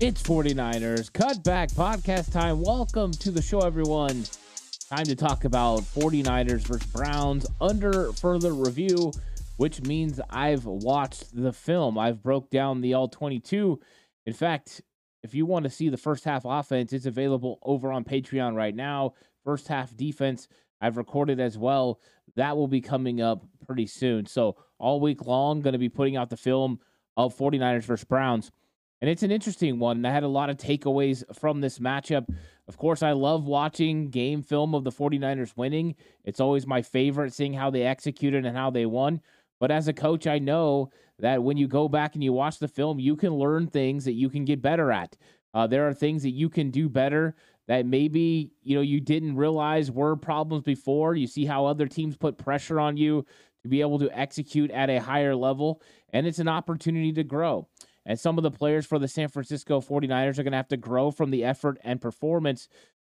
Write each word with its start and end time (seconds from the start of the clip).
It's 0.00 0.20
49ers 0.24 1.12
Cutback 1.12 1.72
Podcast 1.72 2.32
time. 2.32 2.60
Welcome 2.60 3.12
to 3.12 3.30
the 3.30 3.40
show, 3.40 3.60
everyone. 3.60 4.24
Time 4.90 5.04
to 5.04 5.14
talk 5.14 5.44
about 5.44 5.82
49ers 5.82 6.66
versus 6.66 6.84
Browns 6.90 7.46
under 7.60 8.12
further 8.12 8.52
review, 8.52 9.12
which 9.56 9.82
means 9.82 10.20
I've 10.28 10.64
watched 10.64 11.34
the 11.34 11.52
film. 11.52 11.96
I've 11.96 12.24
broke 12.24 12.50
down 12.50 12.80
the 12.80 12.94
all 12.94 13.06
22. 13.06 13.80
In 14.26 14.32
fact, 14.32 14.82
if 15.22 15.32
you 15.32 15.46
want 15.46 15.62
to 15.62 15.70
see 15.70 15.88
the 15.88 15.96
first 15.96 16.24
half 16.24 16.42
offense, 16.44 16.92
it's 16.92 17.06
available 17.06 17.60
over 17.62 17.92
on 17.92 18.02
Patreon 18.02 18.56
right 18.56 18.74
now. 18.74 19.14
First 19.44 19.68
half 19.68 19.96
defense, 19.96 20.48
I've 20.80 20.96
recorded 20.96 21.38
as 21.38 21.56
well. 21.56 22.00
That 22.34 22.56
will 22.56 22.68
be 22.68 22.80
coming 22.80 23.20
up 23.20 23.44
pretty 23.64 23.86
soon. 23.86 24.26
So, 24.26 24.56
all 24.80 24.98
week 25.00 25.24
long, 25.24 25.60
going 25.60 25.72
to 25.72 25.78
be 25.78 25.88
putting 25.88 26.16
out 26.16 26.30
the 26.30 26.36
film 26.36 26.80
of 27.16 27.36
49ers 27.36 27.84
versus 27.84 28.04
Browns. 28.04 28.50
And 29.04 29.10
it's 29.10 29.22
an 29.22 29.30
interesting 29.30 29.78
one. 29.78 30.06
I 30.06 30.10
had 30.10 30.22
a 30.22 30.28
lot 30.28 30.48
of 30.48 30.56
takeaways 30.56 31.24
from 31.36 31.60
this 31.60 31.78
matchup. 31.78 32.26
Of 32.68 32.78
course, 32.78 33.02
I 33.02 33.12
love 33.12 33.44
watching 33.44 34.08
game 34.08 34.40
film 34.40 34.74
of 34.74 34.82
the 34.82 34.90
49ers 34.90 35.54
winning. 35.58 35.96
It's 36.24 36.40
always 36.40 36.66
my 36.66 36.80
favorite 36.80 37.34
seeing 37.34 37.52
how 37.52 37.68
they 37.68 37.82
executed 37.82 38.46
and 38.46 38.56
how 38.56 38.70
they 38.70 38.86
won. 38.86 39.20
But 39.60 39.70
as 39.70 39.88
a 39.88 39.92
coach, 39.92 40.26
I 40.26 40.38
know 40.38 40.88
that 41.18 41.42
when 41.42 41.58
you 41.58 41.68
go 41.68 41.86
back 41.86 42.14
and 42.14 42.24
you 42.24 42.32
watch 42.32 42.58
the 42.58 42.66
film, 42.66 42.98
you 42.98 43.14
can 43.14 43.34
learn 43.34 43.66
things 43.66 44.06
that 44.06 44.14
you 44.14 44.30
can 44.30 44.46
get 44.46 44.62
better 44.62 44.90
at. 44.90 45.18
Uh, 45.52 45.66
there 45.66 45.86
are 45.86 45.92
things 45.92 46.22
that 46.22 46.30
you 46.30 46.48
can 46.48 46.70
do 46.70 46.88
better 46.88 47.36
that 47.68 47.84
maybe 47.84 48.52
you 48.62 48.74
know 48.74 48.80
you 48.80 49.00
didn't 49.00 49.36
realize 49.36 49.90
were 49.90 50.16
problems 50.16 50.62
before. 50.62 51.14
You 51.14 51.26
see 51.26 51.44
how 51.44 51.66
other 51.66 51.88
teams 51.88 52.16
put 52.16 52.38
pressure 52.38 52.80
on 52.80 52.96
you 52.96 53.26
to 53.64 53.68
be 53.68 53.82
able 53.82 53.98
to 53.98 54.18
execute 54.18 54.70
at 54.70 54.88
a 54.88 54.98
higher 54.98 55.36
level, 55.36 55.82
and 56.14 56.26
it's 56.26 56.38
an 56.38 56.48
opportunity 56.48 57.12
to 57.12 57.22
grow. 57.22 57.68
And 58.06 58.18
some 58.18 58.38
of 58.38 58.42
the 58.42 58.50
players 58.50 58.86
for 58.86 58.98
the 58.98 59.08
San 59.08 59.28
Francisco 59.28 59.80
49ers 59.80 60.38
are 60.38 60.42
going 60.42 60.52
to 60.52 60.58
have 60.58 60.68
to 60.68 60.76
grow 60.76 61.10
from 61.10 61.30
the 61.30 61.44
effort 61.44 61.78
and 61.82 62.00
performance 62.00 62.68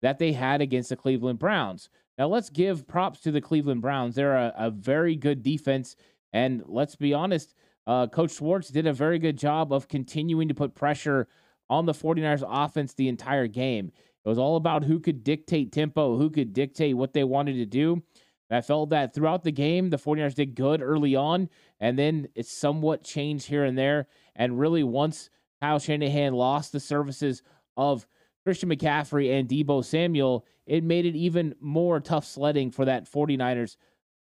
that 0.02 0.20
they 0.20 0.32
had 0.32 0.62
against 0.62 0.90
the 0.90 0.96
Cleveland 0.96 1.40
Browns. 1.40 1.90
Now, 2.18 2.28
let's 2.28 2.50
give 2.50 2.88
props 2.88 3.20
to 3.22 3.32
the 3.32 3.42
Cleveland 3.42 3.82
Browns. 3.82 4.16
They're 4.16 4.36
a, 4.36 4.54
a 4.58 4.72
very 4.72 5.16
good 5.16 5.44
defense. 5.44 5.96
And 6.34 6.64
let's 6.66 6.96
be 6.96 7.14
honest, 7.14 7.54
uh, 7.86 8.08
Coach 8.08 8.36
Schwartz 8.36 8.70
did 8.70 8.88
a 8.88 8.94
very 8.94 9.20
good 9.20 9.38
job 9.38 9.72
of 9.72 9.88
continuing 9.88 10.48
to 10.48 10.54
put 10.54 10.76
pressure 10.76 11.28
on 11.70 11.86
the 11.86 11.94
49ers 11.94 12.44
offense 12.48 12.94
the 12.94 13.08
entire 13.08 13.48
game. 13.48 13.92
It 14.26 14.30
was 14.30 14.38
all 14.38 14.58
about 14.58 14.84
who 14.84 15.00
could 15.00 15.24
dictate 15.24 15.72
tempo, 15.72 16.18
who 16.18 16.30
could 16.30 16.54
dictate 16.54 16.98
what 16.98 17.14
they 17.14 17.24
wanted 17.24 17.54
to 17.54 17.66
do. 17.66 18.04
I 18.50 18.62
felt 18.62 18.90
that 18.92 19.14
throughout 19.14 19.44
the 19.44 19.52
game, 19.52 19.90
the 19.90 19.98
49ers 19.98 20.36
did 20.36 20.56
good 20.56 20.82
early 20.82 21.16
on, 21.16 21.50
and 21.80 22.00
then 22.00 22.30
it 22.34 22.46
somewhat 22.46 23.04
changed 23.04 23.48
here 23.48 23.66
and 23.66 23.78
there. 23.78 24.08
And 24.36 24.60
really, 24.60 24.84
once 24.84 25.30
Kyle 25.62 25.80
Shanahan 25.80 26.34
lost 26.34 26.72
the 26.72 26.80
services 26.80 27.44
of 27.76 28.08
Christian 28.46 28.70
McCaffrey 28.70 29.38
and 29.38 29.50
Deebo 29.50 29.84
Samuel, 29.84 30.46
it 30.66 30.84
made 30.84 31.06
it 31.06 31.16
even 31.16 31.56
more 31.60 32.00
tough 32.00 32.26
sledding 32.26 32.72
for 32.72 32.86
that 32.86 33.12
49ers 33.12 33.76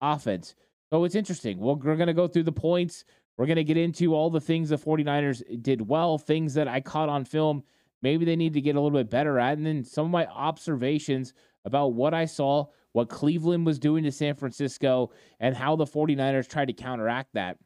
offense. 0.02 0.54
So 0.92 1.04
it's 1.04 1.16
interesting. 1.16 1.60
Well, 1.60 1.76
we're 1.76 1.96
going 1.96 2.08
to 2.08 2.14
go 2.14 2.28
through 2.28 2.44
the 2.44 2.52
points. 2.52 3.06
We're 3.38 3.48
going 3.48 3.56
to 3.56 3.64
get 3.64 3.78
into 3.78 4.14
all 4.14 4.30
the 4.30 4.42
things 4.42 4.70
the 4.70 4.78
49ers 4.78 5.64
did 5.64 5.82
well, 5.88 6.18
things 6.18 6.54
that 6.54 6.68
I 6.68 6.82
caught 6.82 7.10
on 7.10 7.26
film. 7.26 7.64
Maybe 8.04 8.26
they 8.26 8.36
need 8.36 8.54
to 8.54 8.62
get 8.62 8.76
a 8.76 8.82
little 8.82 9.00
bit 9.00 9.10
better 9.10 9.40
at. 9.40 9.58
And 9.58 9.66
then 9.66 9.84
some 9.84 10.06
of 10.06 10.12
my 10.12 10.28
observations 10.28 11.34
about 11.66 11.94
what 11.94 12.14
I 12.14 12.26
saw, 12.26 12.68
what 12.94 13.10
Cleveland 13.10 13.66
was 13.66 13.80
doing 13.80 14.04
to 14.04 14.12
San 14.12 14.36
Francisco, 14.36 15.12
and 15.40 15.56
how 15.56 15.76
the 15.76 15.86
49ers 15.86 16.48
tried 16.48 16.66
to 16.66 16.74
counteract 16.74 17.30
that. 17.34 17.58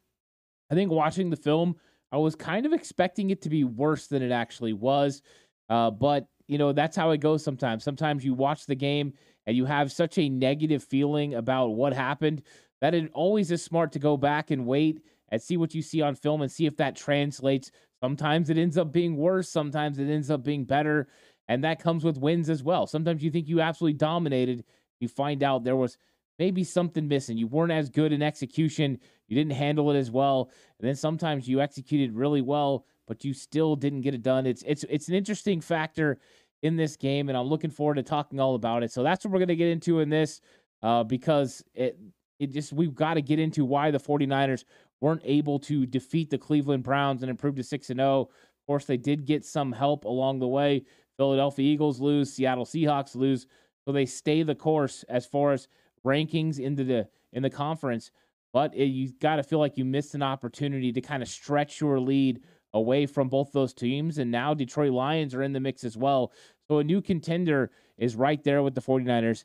I 0.71 0.75
think 0.75 0.91
watching 0.91 1.29
the 1.29 1.35
film, 1.35 1.75
I 2.11 2.17
was 2.17 2.35
kind 2.35 2.65
of 2.65 2.73
expecting 2.73 3.29
it 3.29 3.41
to 3.41 3.49
be 3.49 3.63
worse 3.63 4.07
than 4.07 4.21
it 4.21 4.31
actually 4.31 4.73
was. 4.73 5.21
Uh, 5.69 5.91
but, 5.91 6.27
you 6.47 6.57
know, 6.57 6.71
that's 6.71 6.95
how 6.95 7.11
it 7.11 7.19
goes 7.19 7.43
sometimes. 7.43 7.83
Sometimes 7.83 8.23
you 8.23 8.33
watch 8.33 8.65
the 8.65 8.75
game 8.75 9.13
and 9.47 9.57
you 9.57 9.65
have 9.65 9.91
such 9.91 10.17
a 10.17 10.29
negative 10.29 10.83
feeling 10.83 11.35
about 11.35 11.69
what 11.69 11.93
happened 11.93 12.41
that 12.81 12.93
it 12.93 13.09
always 13.13 13.51
is 13.51 13.63
smart 13.63 13.91
to 13.93 13.99
go 13.99 14.17
back 14.17 14.51
and 14.51 14.65
wait 14.65 15.01
and 15.29 15.41
see 15.41 15.57
what 15.57 15.73
you 15.73 15.81
see 15.81 16.01
on 16.01 16.15
film 16.15 16.41
and 16.41 16.51
see 16.51 16.65
if 16.65 16.77
that 16.77 16.95
translates. 16.95 17.71
Sometimes 18.01 18.49
it 18.49 18.57
ends 18.57 18.77
up 18.77 18.91
being 18.91 19.17
worse, 19.17 19.49
sometimes 19.49 19.97
it 19.97 20.09
ends 20.09 20.29
up 20.29 20.43
being 20.43 20.65
better. 20.65 21.07
And 21.47 21.63
that 21.63 21.81
comes 21.81 22.03
with 22.03 22.17
wins 22.17 22.49
as 22.49 22.63
well. 22.63 22.87
Sometimes 22.87 23.23
you 23.23 23.31
think 23.31 23.47
you 23.47 23.61
absolutely 23.61 23.97
dominated, 23.97 24.63
you 24.99 25.07
find 25.07 25.43
out 25.43 25.63
there 25.63 25.75
was 25.75 25.97
maybe 26.39 26.63
something 26.63 27.07
missing. 27.07 27.37
You 27.37 27.47
weren't 27.47 27.71
as 27.71 27.89
good 27.89 28.11
in 28.11 28.21
execution. 28.21 28.99
You 29.27 29.35
didn't 29.35 29.53
handle 29.53 29.91
it 29.91 29.97
as 29.97 30.11
well. 30.11 30.51
And 30.79 30.87
then 30.87 30.95
sometimes 30.95 31.47
you 31.47 31.61
executed 31.61 32.13
really 32.13 32.41
well, 32.41 32.85
but 33.07 33.23
you 33.23 33.33
still 33.33 33.75
didn't 33.75 34.01
get 34.01 34.13
it 34.13 34.23
done. 34.23 34.45
It's 34.45 34.63
it's 34.63 34.85
it's 34.89 35.07
an 35.07 35.15
interesting 35.15 35.61
factor 35.61 36.17
in 36.63 36.75
this 36.75 36.95
game, 36.95 37.29
and 37.29 37.37
I'm 37.37 37.47
looking 37.47 37.69
forward 37.69 37.95
to 37.95 38.03
talking 38.03 38.39
all 38.39 38.55
about 38.55 38.83
it. 38.83 38.91
So 38.91 39.03
that's 39.03 39.23
what 39.23 39.31
we're 39.31 39.39
gonna 39.39 39.55
get 39.55 39.69
into 39.69 39.99
in 39.99 40.09
this, 40.09 40.41
uh, 40.83 41.03
because 41.03 41.63
it 41.73 41.97
it 42.39 42.51
just 42.51 42.73
we've 42.73 42.95
got 42.95 43.15
to 43.15 43.21
get 43.21 43.39
into 43.39 43.65
why 43.65 43.91
the 43.91 43.99
49ers 43.99 44.65
weren't 45.01 45.21
able 45.23 45.59
to 45.59 45.85
defeat 45.85 46.29
the 46.29 46.37
Cleveland 46.37 46.83
Browns 46.83 47.21
and 47.21 47.29
improve 47.29 47.55
to 47.55 47.63
6 47.63 47.89
and 47.89 47.99
0. 47.99 48.21
Of 48.21 48.67
course, 48.67 48.85
they 48.85 48.97
did 48.97 49.25
get 49.25 49.45
some 49.45 49.71
help 49.71 50.05
along 50.05 50.39
the 50.39 50.47
way. 50.47 50.83
Philadelphia 51.17 51.65
Eagles 51.71 52.01
lose, 52.01 52.33
Seattle 52.33 52.65
Seahawks 52.65 53.15
lose, 53.15 53.47
so 53.85 53.91
they 53.91 54.05
stay 54.05 54.43
the 54.43 54.55
course 54.55 55.03
as 55.09 55.25
far 55.25 55.53
as 55.53 55.67
rankings 56.05 56.59
into 56.59 56.83
the 56.83 57.07
in 57.31 57.43
the 57.43 57.49
conference. 57.49 58.11
But 58.53 58.73
it, 58.73 58.85
you 58.85 59.11
got 59.19 59.35
to 59.35 59.43
feel 59.43 59.59
like 59.59 59.77
you 59.77 59.85
missed 59.85 60.15
an 60.15 60.23
opportunity 60.23 60.91
to 60.93 61.01
kind 61.01 61.21
of 61.21 61.29
stretch 61.29 61.81
your 61.81 61.99
lead 61.99 62.41
away 62.73 63.05
from 63.05 63.29
both 63.29 63.51
those 63.51 63.73
teams. 63.73 64.17
And 64.17 64.31
now 64.31 64.53
Detroit 64.53 64.91
Lions 64.91 65.33
are 65.33 65.43
in 65.43 65.53
the 65.53 65.59
mix 65.59 65.83
as 65.83 65.97
well. 65.97 66.31
So 66.67 66.79
a 66.79 66.83
new 66.83 67.01
contender 67.01 67.71
is 67.97 68.15
right 68.15 68.43
there 68.43 68.63
with 68.63 68.75
the 68.75 68.81
49ers 68.81 69.43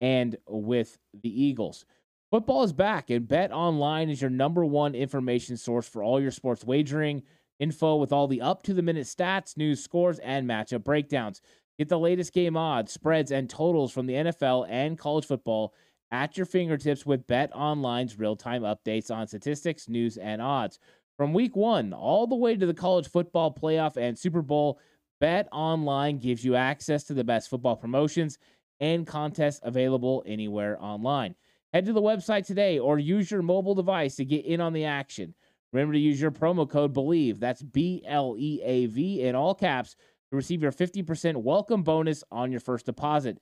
and 0.00 0.36
with 0.46 0.98
the 1.22 1.42
Eagles. 1.42 1.84
Football 2.30 2.62
is 2.62 2.72
back, 2.72 3.10
and 3.10 3.26
Bet 3.26 3.50
Online 3.50 4.08
is 4.08 4.20
your 4.20 4.30
number 4.30 4.64
one 4.64 4.94
information 4.94 5.56
source 5.56 5.88
for 5.88 6.02
all 6.02 6.20
your 6.20 6.30
sports 6.30 6.64
wagering 6.64 7.22
info 7.58 7.96
with 7.96 8.12
all 8.12 8.28
the 8.28 8.40
up 8.40 8.62
to 8.62 8.72
the 8.72 8.82
minute 8.82 9.06
stats, 9.06 9.56
news, 9.56 9.82
scores, 9.82 10.18
and 10.20 10.48
matchup 10.48 10.84
breakdowns. 10.84 11.42
Get 11.80 11.88
the 11.88 11.98
latest 11.98 12.34
game 12.34 12.58
odds, 12.58 12.92
spreads, 12.92 13.32
and 13.32 13.48
totals 13.48 13.90
from 13.90 14.04
the 14.04 14.12
NFL 14.12 14.66
and 14.68 14.98
college 14.98 15.24
football 15.24 15.72
at 16.10 16.36
your 16.36 16.44
fingertips 16.44 17.06
with 17.06 17.26
Bet 17.26 17.50
Online's 17.54 18.18
real 18.18 18.36
time 18.36 18.64
updates 18.64 19.10
on 19.10 19.26
statistics, 19.26 19.88
news, 19.88 20.18
and 20.18 20.42
odds. 20.42 20.78
From 21.16 21.32
week 21.32 21.56
one 21.56 21.94
all 21.94 22.26
the 22.26 22.36
way 22.36 22.54
to 22.54 22.66
the 22.66 22.74
college 22.74 23.08
football 23.08 23.50
playoff 23.50 23.96
and 23.96 24.18
Super 24.18 24.42
Bowl, 24.42 24.78
Bet 25.20 25.48
Online 25.52 26.18
gives 26.18 26.44
you 26.44 26.54
access 26.54 27.02
to 27.04 27.14
the 27.14 27.24
best 27.24 27.48
football 27.48 27.76
promotions 27.76 28.36
and 28.80 29.06
contests 29.06 29.60
available 29.62 30.22
anywhere 30.26 30.76
online. 30.82 31.34
Head 31.72 31.86
to 31.86 31.94
the 31.94 32.02
website 32.02 32.44
today 32.44 32.78
or 32.78 32.98
use 32.98 33.30
your 33.30 33.40
mobile 33.40 33.74
device 33.74 34.16
to 34.16 34.26
get 34.26 34.44
in 34.44 34.60
on 34.60 34.74
the 34.74 34.84
action. 34.84 35.34
Remember 35.72 35.94
to 35.94 35.98
use 35.98 36.20
your 36.20 36.30
promo 36.30 36.68
code 36.68 36.92
BLEAV, 36.92 37.40
that's 37.40 37.62
B 37.62 38.02
L 38.06 38.34
E 38.36 38.60
A 38.62 38.84
V 38.84 39.22
in 39.22 39.34
all 39.34 39.54
caps, 39.54 39.96
to 40.30 40.36
receive 40.36 40.62
your 40.62 40.72
50% 40.72 41.36
welcome 41.36 41.82
bonus 41.82 42.24
on 42.30 42.50
your 42.50 42.60
first 42.60 42.86
deposit. 42.86 43.38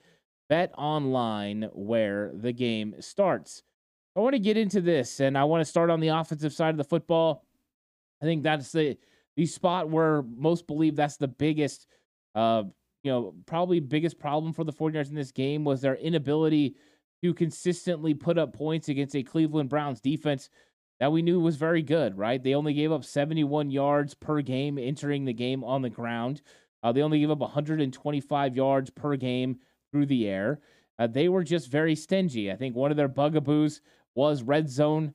Bet 0.49 0.73
online 0.79 1.69
where 1.73 2.32
the 2.35 2.52
game 2.52 2.94
starts. 3.00 3.62
I 4.17 4.20
want 4.20 4.32
to 4.32 4.40
get 4.40 4.56
into 4.56 4.81
this, 4.81 5.20
and 5.20 5.37
I 5.37 5.44
want 5.44 5.61
to 5.61 5.70
start 5.70 5.90
on 5.90 6.00
the 6.00 6.08
offensive 6.08 6.52
side 6.52 6.70
of 6.70 6.79
the 6.79 6.85
football. 6.85 7.44
I 8.23 8.25
think 8.25 8.43
that's 8.43 8.73
the 8.73 8.96
the 9.37 9.46
spot 9.46 9.88
where 9.88 10.23
most 10.23 10.67
believe 10.67 10.96
that's 10.96 11.17
the 11.17 11.29
biggest, 11.29 11.87
uh, 12.35 12.64
you 13.05 13.12
know, 13.12 13.35
probably 13.46 13.79
biggest 13.79 14.19
problem 14.19 14.52
for 14.52 14.64
the 14.64 14.73
49ers 14.73 15.11
in 15.11 15.14
this 15.14 15.31
game 15.31 15.62
was 15.62 15.81
their 15.81 15.94
inability 15.94 16.75
to 17.23 17.32
consistently 17.32 18.14
put 18.14 18.37
up 18.37 18.52
points 18.52 18.88
against 18.88 19.14
a 19.14 19.23
Cleveland 19.23 19.69
Browns 19.69 20.00
defense 20.00 20.50
that 20.99 21.12
we 21.12 21.23
knew 21.23 21.38
was 21.38 21.55
very 21.55 21.82
good, 21.82 22.19
right? 22.19 22.43
They 22.43 22.56
only 22.56 22.75
gave 22.75 22.90
up 22.90 23.05
71 23.05 23.70
yards 23.70 24.14
per 24.14 24.40
game 24.40 24.76
entering 24.76 25.25
the 25.25 25.32
game 25.32 25.62
on 25.62 25.82
the 25.82 25.90
ground. 25.90 26.43
Uh, 26.83 26.93
they 26.93 27.03
only 27.03 27.21
gave 27.21 27.31
up 27.31 27.39
125 27.39 28.57
yards 28.57 28.91
per 28.91 29.17
game 29.17 29.59
through 29.91 30.07
the 30.07 30.29
air. 30.29 30.61
Uh, 30.99 31.07
they 31.07 31.29
were 31.29 31.45
just 31.45 31.71
very 31.71 31.95
stingy. 31.95 32.51
I 32.51 32.57
think 32.57 32.75
one 32.75 32.91
of 32.91 32.97
their 32.97 33.09
bugaboos 33.09 33.81
was 34.15 34.43
red 34.43 34.69
zone 34.69 35.15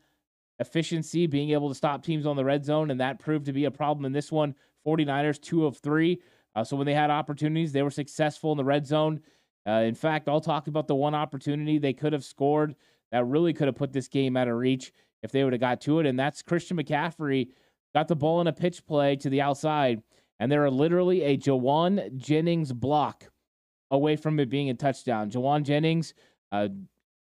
efficiency, 0.60 1.28
being 1.28 1.50
able 1.52 1.70
to 1.70 1.76
stop 1.76 2.04
teams 2.04 2.26
on 2.26 2.36
the 2.36 2.46
red 2.46 2.64
zone, 2.64 2.92
and 2.92 3.00
that 3.00 3.20
proved 3.20 3.46
to 3.46 3.54
be 3.54 3.66
a 3.66 3.72
problem 3.72 4.06
in 4.06 4.12
this 4.12 4.32
one. 4.32 4.56
49ers, 4.86 5.42
two 5.42 5.66
of 5.66 5.78
three. 5.78 6.22
Uh, 6.56 6.64
so 6.64 6.76
when 6.76 6.86
they 6.86 6.94
had 6.94 7.10
opportunities, 7.10 7.72
they 7.72 7.82
were 7.82 7.90
successful 7.90 8.52
in 8.52 8.58
the 8.58 8.64
red 8.64 8.86
zone. 8.86 9.22
Uh, 9.68 9.84
in 9.86 9.96
fact, 9.96 10.28
I'll 10.28 10.42
talk 10.42 10.68
about 10.68 10.88
the 10.88 10.96
one 10.96 11.16
opportunity 11.16 11.78
they 11.78 11.94
could 11.94 12.14
have 12.14 12.24
scored 12.24 12.76
that 13.12 13.26
really 13.26 13.54
could 13.54 13.68
have 13.68 13.76
put 13.76 13.94
this 13.94 14.08
game 14.08 14.36
out 14.36 14.48
of 14.48 14.56
reach 14.56 14.92
if 15.22 15.32
they 15.32 15.44
would 15.44 15.54
have 15.54 15.62
got 15.62 15.82
to 15.82 16.00
it. 16.00 16.06
And 16.06 16.20
that's 16.20 16.42
Christian 16.42 16.78
McCaffrey 16.78 17.50
got 17.94 18.08
the 18.08 18.16
ball 18.16 18.42
in 18.42 18.48
a 18.48 18.54
pitch 18.54 18.86
play 18.86 19.16
to 19.18 19.30
the 19.30 19.42
outside, 19.42 20.02
and 20.40 20.52
there 20.52 20.64
are 20.64 20.72
literally 20.72 21.22
a 21.24 21.38
Jauan 21.38 22.16
Jennings 22.18 22.74
block 22.74 23.30
away 23.92 24.16
from 24.16 24.40
it 24.40 24.50
being 24.50 24.70
a 24.70 24.74
touchdown. 24.74 25.30
Jauan 25.30 25.64
Jennings 25.64 26.14
uh, 26.52 26.70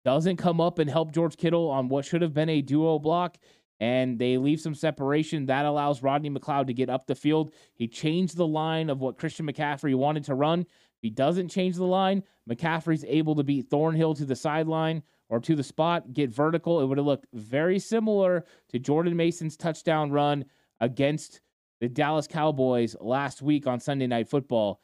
doesn't 0.05 0.37
come 0.37 0.61
up 0.61 0.79
and 0.79 0.91
help 0.91 1.13
George 1.13 1.37
Kittle 1.37 1.71
on 1.71 1.89
what 1.89 2.05
should 2.05 2.23
have 2.23 2.35
been 2.35 2.49
a 2.49 2.63
duo 2.63 2.99
block, 2.99 3.39
and 3.81 4.19
they 4.19 4.39
leave 4.39 4.61
some 4.61 4.75
separation. 4.75 5.47
That 5.47 5.67
allows 5.67 6.03
Rodney 6.03 6.31
McLeod 6.31 6.67
to 6.67 6.75
get 6.75 6.91
up 6.91 7.07
the 7.07 7.15
field. 7.15 7.53
He 7.75 7.87
changed 7.87 8.37
the 8.37 8.47
line 8.47 8.91
of 8.91 9.01
what 9.01 9.19
Christian 9.19 9.47
McCaffrey 9.47 9.95
wanted 9.95 10.25
to 10.25 10.35
run. 10.35 10.61
If 10.61 11.03
he 11.03 11.11
doesn't 11.11 11.49
change 11.49 11.77
the 11.77 11.85
line, 11.85 12.25
McCaffrey's 12.51 13.05
able 13.07 13.37
to 13.37 13.45
beat 13.45 13.71
Thornhill 13.71 14.15
to 14.15 14.25
the 14.25 14.35
sideline 14.35 15.03
or 15.29 15.39
to 15.41 15.55
the 15.55 15.63
spot, 15.63 16.13
get 16.13 16.31
vertical. 16.31 16.81
It 16.81 16.87
would 16.87 16.99
have 16.99 17.07
looked 17.07 17.27
very 17.33 17.79
similar 17.79 18.45
to 18.71 18.79
Jordan 18.79 19.17
Mason's 19.17 19.57
touchdown 19.57 20.11
run 20.11 20.45
against 20.81 21.41
the 21.81 21.89
Dallas 21.89 22.27
Cowboys 22.27 22.97
last 23.01 23.43
week 23.43 23.67
on 23.67 23.81
Sunday 23.81 24.07
Night 24.07 24.29
Football. 24.29 24.81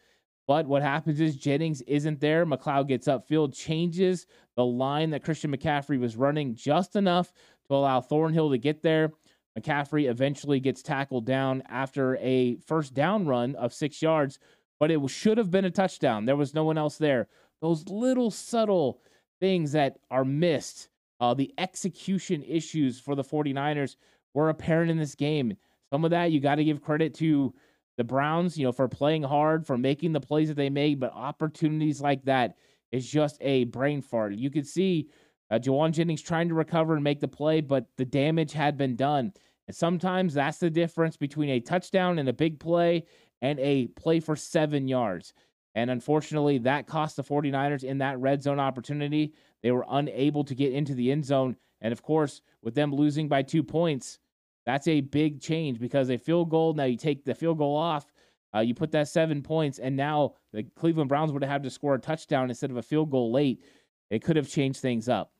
But 0.46 0.66
what 0.66 0.82
happens 0.82 1.20
is 1.20 1.36
Jennings 1.36 1.80
isn't 1.82 2.20
there. 2.20 2.44
McLeod 2.44 2.88
gets 2.88 3.08
upfield, 3.08 3.54
changes 3.54 4.26
the 4.56 4.64
line 4.64 5.10
that 5.10 5.24
Christian 5.24 5.54
McCaffrey 5.54 5.98
was 5.98 6.16
running 6.16 6.54
just 6.54 6.96
enough 6.96 7.32
to 7.68 7.74
allow 7.74 8.00
Thornhill 8.00 8.50
to 8.50 8.58
get 8.58 8.82
there. 8.82 9.12
McCaffrey 9.58 10.10
eventually 10.10 10.60
gets 10.60 10.82
tackled 10.82 11.24
down 11.24 11.62
after 11.68 12.16
a 12.16 12.56
first 12.56 12.92
down 12.92 13.26
run 13.26 13.54
of 13.54 13.72
six 13.72 14.02
yards, 14.02 14.38
but 14.78 14.90
it 14.90 15.08
should 15.08 15.38
have 15.38 15.50
been 15.50 15.64
a 15.64 15.70
touchdown. 15.70 16.24
There 16.24 16.36
was 16.36 16.54
no 16.54 16.64
one 16.64 16.76
else 16.76 16.98
there. 16.98 17.28
Those 17.60 17.88
little 17.88 18.30
subtle 18.30 19.00
things 19.40 19.72
that 19.72 19.98
are 20.10 20.24
missed, 20.24 20.88
uh, 21.20 21.34
the 21.34 21.54
execution 21.56 22.42
issues 22.42 23.00
for 23.00 23.14
the 23.14 23.24
49ers 23.24 23.96
were 24.34 24.50
apparent 24.50 24.90
in 24.90 24.98
this 24.98 25.14
game. 25.14 25.56
Some 25.94 26.04
of 26.04 26.10
that 26.10 26.32
you 26.32 26.40
got 26.40 26.56
to 26.56 26.64
give 26.64 26.82
credit 26.82 27.14
to 27.18 27.54
the 27.98 28.02
Browns, 28.02 28.58
you 28.58 28.64
know, 28.64 28.72
for 28.72 28.88
playing 28.88 29.22
hard, 29.22 29.64
for 29.64 29.78
making 29.78 30.12
the 30.12 30.20
plays 30.20 30.48
that 30.48 30.56
they 30.56 30.68
made, 30.68 30.98
but 30.98 31.12
opportunities 31.14 32.00
like 32.00 32.24
that 32.24 32.56
is 32.90 33.08
just 33.08 33.38
a 33.40 33.62
brain 33.66 34.02
fart. 34.02 34.34
You 34.34 34.50
could 34.50 34.66
see 34.66 35.08
uh, 35.52 35.60
Jauan 35.60 35.92
Jennings 35.92 36.20
trying 36.20 36.48
to 36.48 36.54
recover 36.54 36.94
and 36.94 37.04
make 37.04 37.20
the 37.20 37.28
play, 37.28 37.60
but 37.60 37.86
the 37.96 38.04
damage 38.04 38.52
had 38.52 38.76
been 38.76 38.96
done. 38.96 39.32
And 39.68 39.76
sometimes 39.76 40.34
that's 40.34 40.58
the 40.58 40.68
difference 40.68 41.16
between 41.16 41.50
a 41.50 41.60
touchdown 41.60 42.18
and 42.18 42.28
a 42.28 42.32
big 42.32 42.58
play 42.58 43.04
and 43.40 43.60
a 43.60 43.86
play 43.86 44.18
for 44.18 44.34
seven 44.34 44.88
yards. 44.88 45.32
And 45.76 45.90
unfortunately, 45.92 46.58
that 46.58 46.88
cost 46.88 47.14
the 47.14 47.22
49ers 47.22 47.84
in 47.84 47.98
that 47.98 48.18
red 48.18 48.42
zone 48.42 48.58
opportunity. 48.58 49.32
They 49.62 49.70
were 49.70 49.86
unable 49.88 50.42
to 50.42 50.56
get 50.56 50.72
into 50.72 50.96
the 50.96 51.12
end 51.12 51.24
zone. 51.24 51.54
And 51.80 51.92
of 51.92 52.02
course, 52.02 52.42
with 52.64 52.74
them 52.74 52.92
losing 52.92 53.28
by 53.28 53.42
two 53.42 53.62
points, 53.62 54.18
that's 54.66 54.88
a 54.88 55.00
big 55.00 55.40
change 55.40 55.78
because 55.78 56.10
a 56.10 56.16
field 56.16 56.50
goal, 56.50 56.74
now 56.74 56.84
you 56.84 56.96
take 56.96 57.24
the 57.24 57.34
field 57.34 57.58
goal 57.58 57.76
off, 57.76 58.12
uh, 58.54 58.60
you 58.60 58.74
put 58.74 58.92
that 58.92 59.08
seven 59.08 59.42
points, 59.42 59.78
and 59.78 59.96
now 59.96 60.34
the 60.52 60.62
Cleveland 60.76 61.08
Browns 61.08 61.32
would 61.32 61.42
have 61.42 61.50
had 61.50 61.62
to 61.64 61.70
score 61.70 61.94
a 61.94 62.00
touchdown 62.00 62.48
instead 62.48 62.70
of 62.70 62.76
a 62.76 62.82
field 62.82 63.10
goal 63.10 63.32
late. 63.32 63.62
It 64.10 64.22
could 64.22 64.36
have 64.36 64.48
changed 64.48 64.80
things 64.80 65.08
up. 65.08 65.32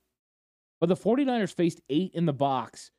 But 0.81 0.89
the 0.89 0.97
49ers 0.97 1.55
faced 1.55 1.81
eight 1.89 2.13
in 2.15 2.27
the 2.27 2.33
box 2.33 2.91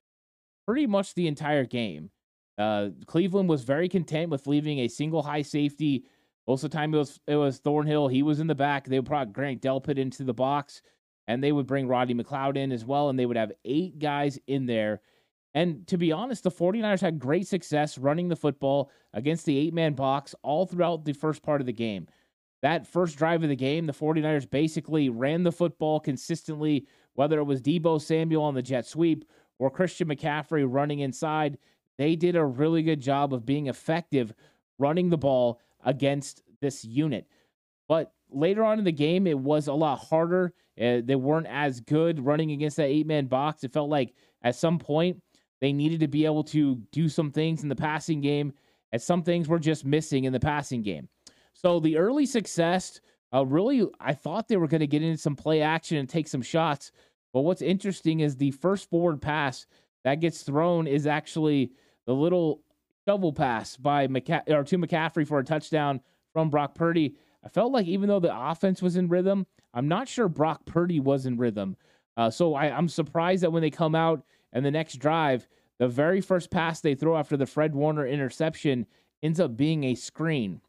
pretty 0.66 0.88
much 0.88 1.14
the 1.14 1.28
entire 1.28 1.66
game. 1.66 2.10
Uh, 2.58 2.90
Cleveland 3.06 3.50
was 3.50 3.64
very 3.64 3.90
content 3.90 4.30
with 4.30 4.48
leaving 4.48 4.80
a 4.80 4.88
single 4.88 5.22
high 5.22 5.42
safety 5.42 6.06
most 6.48 6.64
of 6.64 6.72
the 6.72 6.78
time 6.78 6.94
it 6.94 6.98
was 6.98 7.20
it 7.28 7.36
was 7.36 7.58
Thornhill. 7.58 8.08
He 8.08 8.24
was 8.24 8.40
in 8.40 8.48
the 8.48 8.56
back. 8.56 8.86
They 8.86 9.00
would 9.00 9.08
probably 9.08 9.34
Grant 9.34 9.62
Delpit 9.62 9.98
into 9.98 10.24
the 10.24 10.34
box, 10.34 10.82
and 11.28 11.44
they 11.44 11.52
would 11.52 11.66
bring 11.66 11.88
Roddy 11.88 12.14
McLeod 12.14 12.58
in 12.58 12.72
as 12.72 12.86
well, 12.86 13.10
and 13.10 13.18
they 13.18 13.26
would 13.26 13.38
have 13.38 13.52
eight 13.66 14.00
guys 14.00 14.38
in 14.48 14.66
there. 14.66 15.02
And 15.56 15.88
to 15.88 15.98
be 15.98 16.12
honest, 16.12 16.44
the 16.44 16.52
49ers 16.52 17.00
had 17.00 17.18
great 17.18 17.48
success 17.48 17.98
running 17.98 18.28
the 18.28 18.36
football 18.36 18.92
against 19.14 19.46
the 19.46 19.58
eight 19.58 19.74
man 19.74 19.94
box 19.94 20.36
all 20.44 20.66
throughout 20.66 21.06
the 21.06 21.14
first 21.14 21.42
part 21.42 21.62
of 21.62 21.66
the 21.66 21.74
game. 21.74 22.08
That 22.62 22.86
first 22.86 23.18
drive 23.18 23.42
of 23.42 23.50
the 23.50 23.56
game, 23.56 23.86
the 23.86 23.94
49ers 23.94 24.50
basically 24.50 25.08
ran 25.08 25.44
the 25.44 25.54
football 25.54 26.02
consistently, 26.02 26.88
whether 27.14 27.40
it 27.40 27.46
was 27.46 27.62
Deebo 27.62 28.02
Samuel 28.02 28.44
on 28.44 28.54
the 28.54 28.62
jet 28.62 28.86
sweep 28.86 29.24
or 29.58 29.72
Christian 29.72 30.10
McCaffrey 30.10 30.66
running 30.68 31.00
inside. 31.00 31.58
They 31.98 32.18
did 32.18 32.36
a 32.36 32.46
really 32.46 32.84
good 32.84 33.00
job 33.00 33.34
of 33.34 33.46
being 33.46 33.68
effective 33.68 34.34
running 34.78 35.10
the 35.10 35.18
ball 35.18 35.62
against 35.86 36.44
this 36.60 36.84
unit. 36.84 37.28
But 37.88 38.12
later 38.30 38.66
on 38.66 38.78
in 38.78 38.84
the 38.84 38.92
game, 38.92 39.26
it 39.26 39.40
was 39.40 39.68
a 39.68 39.74
lot 39.74 40.00
harder. 40.00 40.54
Uh, 40.78 41.00
they 41.02 41.16
weren't 41.16 41.48
as 41.48 41.80
good 41.80 42.20
running 42.26 42.52
against 42.52 42.76
that 42.76 42.88
eight 42.88 43.08
man 43.08 43.28
box. 43.28 43.64
It 43.64 43.72
felt 43.72 43.90
like 43.90 44.14
at 44.42 44.56
some 44.56 44.80
point 44.80 45.22
they 45.62 45.74
needed 45.74 46.00
to 46.02 46.08
be 46.08 46.26
able 46.26 46.44
to 46.46 46.76
do 46.92 47.10
some 47.10 47.32
things 47.32 47.64
in 47.64 47.70
the 47.70 47.76
passing 47.76 48.22
game, 48.22 48.54
and 48.92 49.02
some 49.02 49.24
things 49.24 49.48
were 49.48 49.60
just 49.60 49.86
missing 49.86 50.26
in 50.26 50.34
the 50.34 50.40
passing 50.40 50.82
game. 50.82 51.08
So 51.54 51.80
the 51.80 51.98
early 51.98 52.26
success, 52.26 53.00
uh, 53.34 53.46
really, 53.46 53.88
I 54.00 54.14
thought 54.14 54.48
they 54.48 54.58
were 54.58 54.68
going 54.68 54.82
to 54.82 54.88
get 54.88 55.04
into 55.04 55.18
some 55.18 55.36
play 55.36 55.62
action 55.62 55.98
and 55.98 56.08
take 56.08 56.28
some 56.28 56.42
shots. 56.42 56.92
But 57.34 57.42
what's 57.42 57.62
interesting 57.62 58.20
is 58.20 58.36
the 58.36 58.52
first 58.52 58.90
forward 58.90 59.22
pass 59.22 59.66
that 60.04 60.22
gets 60.22 60.44
thrown 60.44 60.88
is 60.88 61.08
actually 61.08 61.72
the 62.06 62.14
little 62.14 62.62
shovel 63.08 63.34
pass 63.34 63.76
by 63.78 64.08
McCa- 64.08 64.48
or 64.50 64.64
to 64.64 64.78
McCaffrey 64.78 65.28
for 65.28 65.40
a 65.40 65.44
touchdown 65.44 66.00
from 66.34 66.50
Brock 66.50 66.76
Purdy. 66.76 67.16
I 67.44 67.50
felt 67.50 67.72
like 67.72 67.88
even 67.88 68.10
though 68.10 68.20
the 68.20 68.36
offense 68.36 68.82
was 68.82 68.98
in 68.98 69.08
rhythm, 69.08 69.46
I'm 69.74 69.88
not 69.88 70.08
sure 70.08 70.28
Brock 70.28 70.66
Purdy 70.66 71.00
was 71.00 71.26
in 71.26 71.38
rhythm. 71.38 71.76
Uh, 72.18 72.30
so 72.30 72.56
I, 72.56 72.76
I'm 72.76 72.88
surprised 72.88 73.44
that 73.44 73.52
when 73.52 73.62
they 73.62 73.70
come 73.70 73.96
out 73.96 74.24
and 74.56 74.66
the 74.66 74.72
next 74.72 74.96
drive, 74.96 75.48
the 75.78 75.88
very 75.88 76.22
first 76.22 76.50
pass 76.50 76.82
they 76.82 76.96
throw 76.96 77.16
after 77.16 77.38
the 77.38 77.46
Fred 77.46 77.76
Warner 77.76 78.08
interception 78.08 78.88
ends 79.22 79.40
up 79.40 79.56
being 79.56 79.84
a 79.84 79.94
screen, 79.94 80.62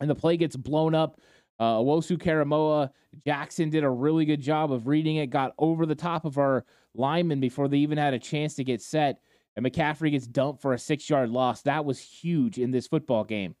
and 0.00 0.08
the 0.08 0.14
play 0.14 0.38
gets 0.38 0.56
blown 0.56 0.94
up. 0.94 1.20
Uh, 1.60 1.74
Owusu 1.74 2.16
Koramoah, 2.16 2.88
Jackson 3.26 3.68
did 3.68 3.84
a 3.84 3.90
really 3.90 4.24
good 4.24 4.40
job 4.40 4.72
of 4.72 4.86
reading 4.86 5.16
it, 5.16 5.26
got 5.28 5.52
over 5.58 5.84
the 5.84 5.94
top 5.94 6.24
of 6.24 6.38
our 6.38 6.64
linemen 6.94 7.40
before 7.40 7.68
they 7.68 7.78
even 7.78 7.98
had 7.98 8.14
a 8.14 8.18
chance 8.18 8.54
to 8.54 8.64
get 8.64 8.80
set 8.80 9.20
and 9.58 9.66
McCaffrey 9.66 10.12
gets 10.12 10.28
dumped 10.28 10.62
for 10.62 10.72
a 10.72 10.78
six 10.78 11.10
yard 11.10 11.30
loss. 11.30 11.62
That 11.62 11.84
was 11.84 11.98
huge 11.98 12.58
in 12.58 12.70
this 12.70 12.86
football 12.86 13.24
game. 13.24 13.56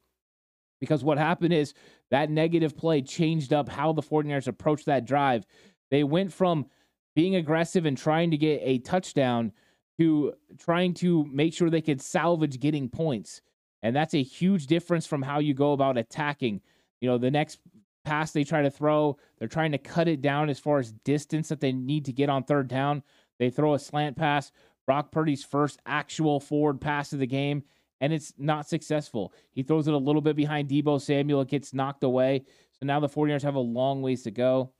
Because 0.80 1.02
what 1.02 1.18
happened 1.18 1.52
is 1.52 1.74
that 2.12 2.30
negative 2.30 2.76
play 2.76 3.02
changed 3.02 3.52
up 3.52 3.68
how 3.68 3.92
the 3.92 4.02
49ers 4.02 4.46
approached 4.46 4.86
that 4.86 5.06
drive. 5.06 5.44
They 5.90 6.04
went 6.04 6.32
from 6.32 6.66
being 7.14 7.36
aggressive 7.36 7.86
and 7.86 7.96
trying 7.96 8.30
to 8.30 8.36
get 8.36 8.60
a 8.62 8.78
touchdown 8.78 9.52
to 9.98 10.32
trying 10.58 10.94
to 10.94 11.24
make 11.24 11.52
sure 11.52 11.70
they 11.70 11.80
could 11.80 12.00
salvage 12.00 12.60
getting 12.60 12.88
points. 12.88 13.40
And 13.82 13.94
that's 13.94 14.14
a 14.14 14.22
huge 14.22 14.66
difference 14.66 15.06
from 15.06 15.22
how 15.22 15.38
you 15.38 15.54
go 15.54 15.72
about 15.72 15.98
attacking. 15.98 16.60
You 17.00 17.08
know, 17.08 17.18
the 17.18 17.30
next 17.30 17.58
pass 18.04 18.32
they 18.32 18.44
try 18.44 18.62
to 18.62 18.70
throw, 18.70 19.16
they're 19.38 19.48
trying 19.48 19.72
to 19.72 19.78
cut 19.78 20.08
it 20.08 20.22
down 20.22 20.48
as 20.48 20.58
far 20.58 20.78
as 20.78 20.92
distance 21.04 21.48
that 21.48 21.60
they 21.60 21.72
need 21.72 22.04
to 22.06 22.12
get 22.12 22.30
on 22.30 22.44
third 22.44 22.68
down. 22.68 23.02
They 23.38 23.50
throw 23.50 23.74
a 23.74 23.78
slant 23.78 24.16
pass. 24.16 24.50
Brock 24.86 25.12
Purdy's 25.12 25.44
first 25.44 25.80
actual 25.84 26.40
forward 26.40 26.80
pass 26.80 27.12
of 27.12 27.18
the 27.18 27.26
game, 27.26 27.62
and 28.00 28.12
it's 28.12 28.32
not 28.38 28.68
successful. 28.68 29.34
He 29.52 29.62
throws 29.62 29.86
it 29.86 29.94
a 29.94 29.98
little 29.98 30.22
bit 30.22 30.34
behind 30.34 30.68
Deebo 30.68 31.00
Samuel. 31.00 31.42
It 31.42 31.48
gets 31.48 31.74
knocked 31.74 32.04
away. 32.04 32.44
So 32.80 32.86
now 32.86 32.98
the 32.98 33.08
49ers 33.08 33.42
have 33.42 33.54
a 33.54 33.60
long 33.60 34.00
ways 34.00 34.22
to 34.22 34.30
go. 34.30 34.72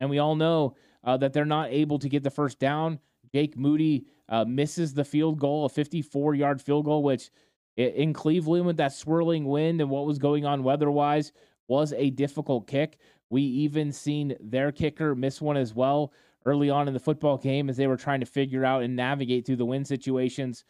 And 0.00 0.10
we 0.10 0.18
all 0.18 0.34
know 0.34 0.74
uh, 1.04 1.16
that 1.16 1.32
they're 1.32 1.44
not 1.44 1.70
able 1.70 1.98
to 1.98 2.08
get 2.08 2.22
the 2.22 2.30
first 2.30 2.58
down. 2.58 2.98
Jake 3.34 3.56
Moody 3.56 4.06
uh, 4.28 4.44
misses 4.44 4.94
the 4.94 5.04
field 5.04 5.38
goal, 5.38 5.64
a 5.64 5.68
54 5.68 6.34
yard 6.34 6.60
field 6.60 6.84
goal, 6.84 7.02
which 7.02 7.30
in 7.76 8.12
Cleveland 8.12 8.66
with 8.66 8.76
that 8.76 8.92
swirling 8.92 9.46
wind 9.46 9.80
and 9.80 9.88
what 9.90 10.06
was 10.06 10.18
going 10.18 10.44
on 10.44 10.62
weather 10.62 10.90
wise 10.90 11.32
was 11.68 11.92
a 11.94 12.10
difficult 12.10 12.66
kick. 12.66 12.98
We 13.30 13.42
even 13.42 13.92
seen 13.92 14.36
their 14.40 14.72
kicker 14.72 15.14
miss 15.14 15.40
one 15.40 15.56
as 15.56 15.74
well 15.74 16.12
early 16.44 16.68
on 16.68 16.88
in 16.88 16.94
the 16.94 17.00
football 17.00 17.38
game 17.38 17.70
as 17.70 17.76
they 17.76 17.86
were 17.86 17.96
trying 17.96 18.20
to 18.20 18.26
figure 18.26 18.64
out 18.64 18.82
and 18.82 18.96
navigate 18.96 19.46
through 19.46 19.56
the 19.56 19.64
win 19.64 19.84
situations. 19.84 20.64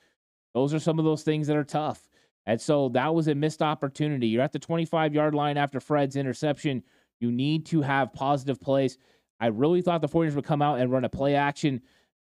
Those 0.55 0.75
are 0.75 0.79
some 0.79 0.99
of 0.99 1.05
those 1.05 1.23
things 1.23 1.47
that 1.47 1.57
are 1.57 1.65
tough. 1.65 2.09
And 2.47 2.61
so 2.61 2.89
that 2.91 3.15
was 3.15 3.29
a 3.29 3.35
missed 3.35 3.63
opportunity. 3.63 4.29
You're 4.29 4.43
at 4.43 4.53
the 4.53 4.59
25 4.59 5.15
yard 5.15 5.35
line 5.35 5.57
after 5.57 5.81
Fred's 5.81 6.17
interception. 6.17 6.83
You 7.21 7.33
need 7.33 7.67
to 7.67 7.83
have 7.83 8.13
positive 8.13 8.61
plays. 8.61 8.99
I 9.43 9.49
really 9.49 9.83
thought 9.83 10.01
the 10.01 10.09
49ers 10.09 10.37
would 10.37 10.45
come 10.45 10.63
out 10.63 10.79
and 10.79 10.93
run 10.93 11.05
a 11.05 11.09
play 11.09 11.35
action, 11.35 11.83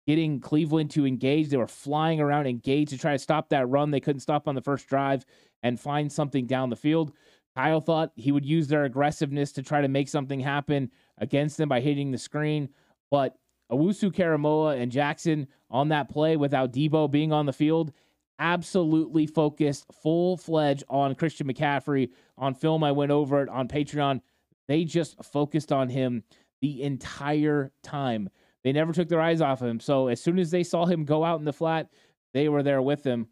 getting 0.07 0.39
Cleveland 0.39 0.93
to 0.93 1.05
engage. 1.05 1.49
They 1.49 1.57
were 1.57 1.67
flying 1.67 2.21
around 2.21 2.47
engaged 2.47 2.93
to 2.93 2.99
try 2.99 3.13
to 3.13 3.19
stop 3.19 3.49
that 3.49 3.69
run. 3.69 3.91
They 3.91 3.99
couldn't 3.99 4.21
stop 4.21 4.47
on 4.47 4.55
the 4.55 4.63
first 4.63 4.87
drive 4.87 5.27
and 5.65 5.79
find 5.79 6.13
something 6.13 6.47
down 6.47 6.71
the 6.71 6.77
field. 6.77 7.13
Kyle 7.57 7.81
thought 7.81 8.13
he 8.15 8.31
would 8.31 8.47
use 8.47 8.69
their 8.69 8.85
aggressiveness 8.85 9.51
to 9.53 9.63
try 9.63 9.81
to 9.81 9.89
make 9.89 10.09
something 10.09 10.39
happen 10.39 10.89
against 11.19 11.57
them 11.57 11.69
by 11.69 11.81
hitting 11.81 12.13
the 12.13 12.17
screen. 12.17 12.69
But 13.11 13.37
Owusu 13.73 14.13
Koramoah 14.13 14.81
and 14.81 14.93
Jackson 14.93 15.49
on 15.69 15.89
that 15.89 16.11
play 16.11 16.37
without 16.37 16.73
Deebo 16.73 17.11
being 17.11 17.33
on 17.33 17.47
the 17.47 17.53
field 17.53 17.93
absolutely 18.39 19.27
focused 19.27 19.85
full 20.01 20.37
fledged 20.37 20.85
on 20.89 21.17
Christian 21.17 21.49
McCaffrey. 21.49 22.11
On 22.39 22.55
film, 22.55 22.85
I 22.85 22.93
went 22.93 23.11
over 23.11 23.43
it 23.43 23.49
on 23.49 23.67
Patreon. 23.67 24.21
They 24.69 24.85
just 24.85 25.23
focused 25.25 25.73
on 25.73 25.89
him 25.89 26.23
the 26.61 26.83
entire 26.83 27.73
time. 27.83 28.29
They 28.63 28.73
never 28.73 28.93
took 28.93 29.09
their 29.09 29.21
eyes 29.21 29.41
off 29.41 29.63
of 29.63 29.69
him. 29.69 29.81
So 29.81 30.09
as 30.09 30.23
soon 30.23 30.39
as 30.39 30.51
they 30.51 30.63
saw 30.63 30.87
him 30.87 31.05
go 31.05 31.25
out 31.25 31.39
in 31.39 31.45
the 31.45 31.53
flat, 31.53 31.89
they 32.35 32.49
were 32.49 32.63
there 32.63 32.83
with 32.83 33.05
him. 33.05 33.29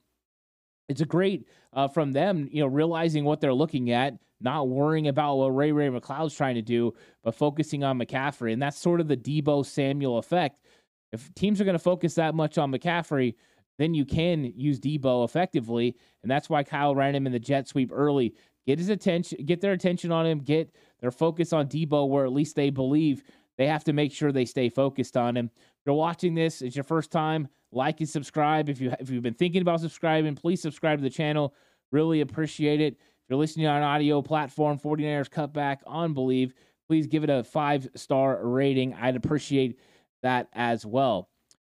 It's 0.88 1.02
a 1.02 1.06
great 1.06 1.46
uh, 1.74 1.88
from 1.88 2.12
them, 2.12 2.48
you 2.50 2.62
know, 2.62 2.66
realizing 2.66 3.24
what 3.24 3.40
they're 3.40 3.52
looking 3.52 3.90
at, 3.90 4.14
not 4.40 4.68
worrying 4.68 5.08
about 5.08 5.36
what 5.36 5.54
Ray 5.54 5.70
Ray 5.72 5.88
McCloud's 5.88 6.34
trying 6.34 6.54
to 6.54 6.62
do, 6.62 6.94
but 7.22 7.34
focusing 7.34 7.84
on 7.84 7.98
McCaffrey. 7.98 8.52
And 8.52 8.62
that's 8.62 8.78
sort 8.78 9.00
of 9.00 9.08
the 9.08 9.16
Deebo 9.16 9.66
Samuel 9.66 10.18
effect. 10.18 10.64
If 11.12 11.32
teams 11.34 11.60
are 11.60 11.64
going 11.64 11.74
to 11.74 11.78
focus 11.78 12.14
that 12.14 12.34
much 12.34 12.56
on 12.56 12.72
McCaffrey, 12.72 13.34
then 13.78 13.94
you 13.94 14.04
can 14.04 14.52
use 14.56 14.80
Deebo 14.80 15.24
effectively. 15.24 15.96
And 16.22 16.30
that's 16.30 16.50
why 16.50 16.64
Kyle 16.64 16.94
ran 16.94 17.14
him 17.14 17.26
in 17.26 17.32
the 17.32 17.38
jet 17.38 17.68
sweep 17.68 17.90
early. 17.92 18.34
Get 18.66 18.78
his 18.78 18.90
attention, 18.90 19.44
get 19.46 19.60
their 19.60 19.72
attention 19.72 20.12
on 20.12 20.26
him, 20.26 20.40
get 20.40 20.74
their 21.00 21.10
focus 21.10 21.52
on 21.52 21.68
Deebo, 21.68 22.08
where 22.08 22.26
at 22.26 22.32
least 22.32 22.54
they 22.54 22.70
believe 22.70 23.22
they 23.56 23.66
have 23.66 23.84
to 23.84 23.92
make 23.92 24.12
sure 24.12 24.30
they 24.30 24.44
stay 24.44 24.68
focused 24.68 25.16
on 25.16 25.36
him. 25.36 25.50
If 25.56 25.86
you're 25.86 25.94
watching 25.94 26.34
this, 26.34 26.60
it's 26.60 26.76
your 26.76 26.84
first 26.84 27.10
time, 27.10 27.48
like 27.72 28.00
and 28.00 28.08
subscribe. 28.08 28.68
If 28.68 28.80
you 28.80 28.92
if 29.00 29.10
you've 29.10 29.22
been 29.22 29.34
thinking 29.34 29.62
about 29.62 29.80
subscribing, 29.80 30.34
please 30.34 30.60
subscribe 30.60 30.98
to 30.98 31.02
the 31.02 31.10
channel. 31.10 31.54
Really 31.90 32.20
appreciate 32.20 32.80
it. 32.80 32.94
If 32.94 33.30
you're 33.30 33.38
listening 33.38 33.66
on 33.66 33.82
audio 33.82 34.22
platform, 34.22 34.78
49ers 34.78 35.28
cutback 35.28 35.78
on 35.86 36.14
Bleav, 36.14 36.52
please 36.86 37.06
give 37.06 37.24
it 37.24 37.30
a 37.30 37.42
five 37.44 37.88
star 37.94 38.46
rating. 38.46 38.94
I'd 38.94 39.16
appreciate 39.16 39.78
that 40.22 40.48
as 40.52 40.84
well. 40.84 41.28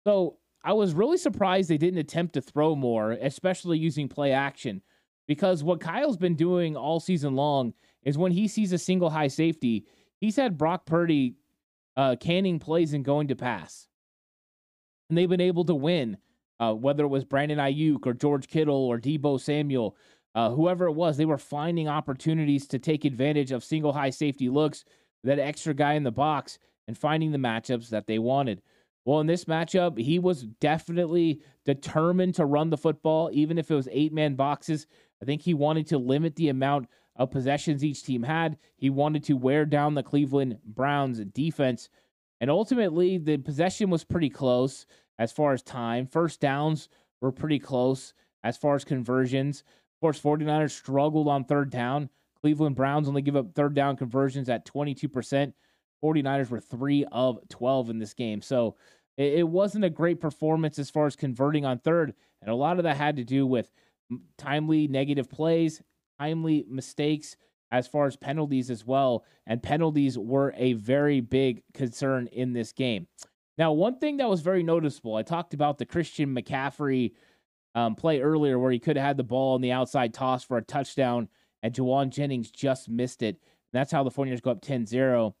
So 0.04 0.38
I 0.64 0.72
was 0.72 0.94
really 0.94 1.18
surprised 1.18 1.68
they 1.68 1.76
didn't 1.76 2.00
attempt 2.00 2.34
to 2.34 2.40
throw 2.40 2.74
more, 2.74 3.12
especially 3.12 3.78
using 3.78 4.08
play 4.08 4.32
action, 4.32 4.80
because 5.28 5.62
what 5.62 5.80
Kyle's 5.80 6.16
been 6.16 6.36
doing 6.36 6.74
all 6.74 7.00
season 7.00 7.36
long 7.36 7.74
is 8.02 8.16
when 8.16 8.32
he 8.32 8.48
sees 8.48 8.72
a 8.72 8.78
single 8.78 9.10
high 9.10 9.28
safety, 9.28 9.86
he's 10.20 10.36
had 10.36 10.56
Brock 10.56 10.86
Purdy 10.86 11.36
uh, 11.98 12.16
canning 12.18 12.58
plays 12.58 12.94
and 12.94 13.04
going 13.04 13.28
to 13.28 13.36
pass. 13.36 13.88
And 15.08 15.18
they've 15.18 15.28
been 15.28 15.40
able 15.40 15.66
to 15.66 15.74
win, 15.74 16.16
uh, 16.58 16.72
whether 16.72 17.04
it 17.04 17.08
was 17.08 17.24
Brandon 17.24 17.58
Aiyuk 17.58 18.06
or 18.06 18.14
George 18.14 18.48
Kittle 18.48 18.74
or 18.74 18.98
Deebo 18.98 19.38
Samuel, 19.38 19.96
uh, 20.34 20.50
whoever 20.50 20.86
it 20.86 20.92
was, 20.92 21.16
they 21.16 21.26
were 21.26 21.38
finding 21.38 21.88
opportunities 21.88 22.66
to 22.68 22.78
take 22.78 23.04
advantage 23.04 23.52
of 23.52 23.62
single 23.62 23.92
high 23.92 24.10
safety 24.10 24.48
looks, 24.48 24.84
that 25.24 25.38
extra 25.38 25.74
guy 25.74 25.92
in 25.92 26.04
the 26.04 26.10
box, 26.10 26.58
and 26.88 26.98
finding 26.98 27.32
the 27.32 27.38
matchups 27.38 27.90
that 27.90 28.06
they 28.06 28.18
wanted. 28.18 28.62
Well, 29.04 29.20
in 29.20 29.26
this 29.26 29.44
matchup, 29.44 29.98
he 29.98 30.18
was 30.18 30.44
definitely 30.60 31.40
determined 31.64 32.34
to 32.36 32.46
run 32.46 32.70
the 32.70 32.78
football, 32.78 33.30
even 33.32 33.58
if 33.58 33.70
it 33.70 33.74
was 33.74 33.88
eight 33.92 34.12
man 34.12 34.34
boxes. 34.34 34.86
I 35.20 35.26
think 35.26 35.42
he 35.42 35.54
wanted 35.54 35.86
to 35.88 35.98
limit 35.98 36.36
the 36.36 36.48
amount 36.48 36.88
of 37.16 37.30
possessions 37.30 37.84
each 37.84 38.02
team 38.02 38.22
had. 38.22 38.56
He 38.76 38.90
wanted 38.90 39.24
to 39.24 39.36
wear 39.36 39.66
down 39.66 39.94
the 39.94 40.02
Cleveland 40.02 40.58
Browns 40.64 41.20
defense. 41.20 41.88
And 42.40 42.50
ultimately, 42.50 43.18
the 43.18 43.36
possession 43.36 43.90
was 43.90 44.04
pretty 44.04 44.30
close 44.30 44.86
as 45.18 45.32
far 45.32 45.52
as 45.52 45.62
time. 45.62 46.06
First 46.06 46.40
downs 46.40 46.88
were 47.20 47.32
pretty 47.32 47.58
close 47.58 48.14
as 48.42 48.56
far 48.56 48.74
as 48.74 48.84
conversions. 48.84 49.60
Of 49.60 50.00
course, 50.00 50.20
49ers 50.20 50.72
struggled 50.72 51.28
on 51.28 51.44
third 51.44 51.70
down. 51.70 52.10
Cleveland 52.40 52.76
Browns 52.76 53.08
only 53.08 53.22
give 53.22 53.36
up 53.36 53.54
third 53.54 53.74
down 53.74 53.96
conversions 53.96 54.48
at 54.48 54.66
22%. 54.66 55.52
49ers 56.04 56.50
were 56.50 56.60
3 56.60 57.06
of 57.10 57.38
12 57.48 57.90
in 57.90 57.98
this 57.98 58.12
game. 58.12 58.42
So 58.42 58.76
it 59.16 59.48
wasn't 59.48 59.84
a 59.84 59.90
great 59.90 60.20
performance 60.20 60.78
as 60.78 60.90
far 60.90 61.06
as 61.06 61.16
converting 61.16 61.64
on 61.64 61.78
third. 61.78 62.14
And 62.42 62.50
a 62.50 62.54
lot 62.54 62.78
of 62.78 62.84
that 62.84 62.96
had 62.96 63.16
to 63.16 63.24
do 63.24 63.46
with 63.46 63.70
timely 64.36 64.86
negative 64.88 65.30
plays 65.30 65.80
timely 66.18 66.64
mistakes 66.68 67.36
as 67.72 67.86
far 67.86 68.06
as 68.06 68.16
penalties 68.16 68.70
as 68.70 68.86
well. 68.86 69.24
And 69.46 69.62
penalties 69.62 70.18
were 70.18 70.54
a 70.56 70.74
very 70.74 71.20
big 71.20 71.62
concern 71.72 72.28
in 72.28 72.52
this 72.52 72.72
game. 72.72 73.08
Now, 73.58 73.72
one 73.72 73.98
thing 73.98 74.16
that 74.18 74.28
was 74.28 74.40
very 74.40 74.62
noticeable, 74.62 75.16
I 75.16 75.22
talked 75.22 75.54
about 75.54 75.78
the 75.78 75.86
Christian 75.86 76.34
McCaffrey 76.34 77.12
um, 77.74 77.94
play 77.94 78.20
earlier 78.20 78.58
where 78.58 78.72
he 78.72 78.78
could 78.78 78.96
have 78.96 79.06
had 79.06 79.16
the 79.16 79.24
ball 79.24 79.54
on 79.54 79.60
the 79.60 79.72
outside 79.72 80.14
toss 80.14 80.44
for 80.44 80.56
a 80.56 80.62
touchdown, 80.62 81.28
and 81.62 81.74
Jauan 81.74 82.10
Jennings 82.10 82.50
just 82.50 82.88
missed 82.88 83.22
it. 83.22 83.36
And 83.36 83.80
that's 83.80 83.92
how 83.92 84.02
the 84.02 84.10
49ers 84.10 84.42
go 84.42 84.52
up 84.52 84.60
10 84.60 84.86
0. 84.86 85.34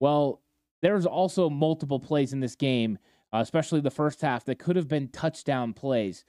Well, 0.00 0.42
there's 0.82 1.06
also 1.06 1.48
multiple 1.48 1.98
plays 1.98 2.32
in 2.32 2.40
this 2.40 2.54
game, 2.54 2.98
uh, 3.32 3.38
especially 3.38 3.80
the 3.80 3.90
first 3.90 4.20
half, 4.20 4.44
that 4.44 4.58
could 4.58 4.76
have 4.76 4.88
been 4.88 5.08
touchdown 5.08 5.72
plays. 5.72 6.24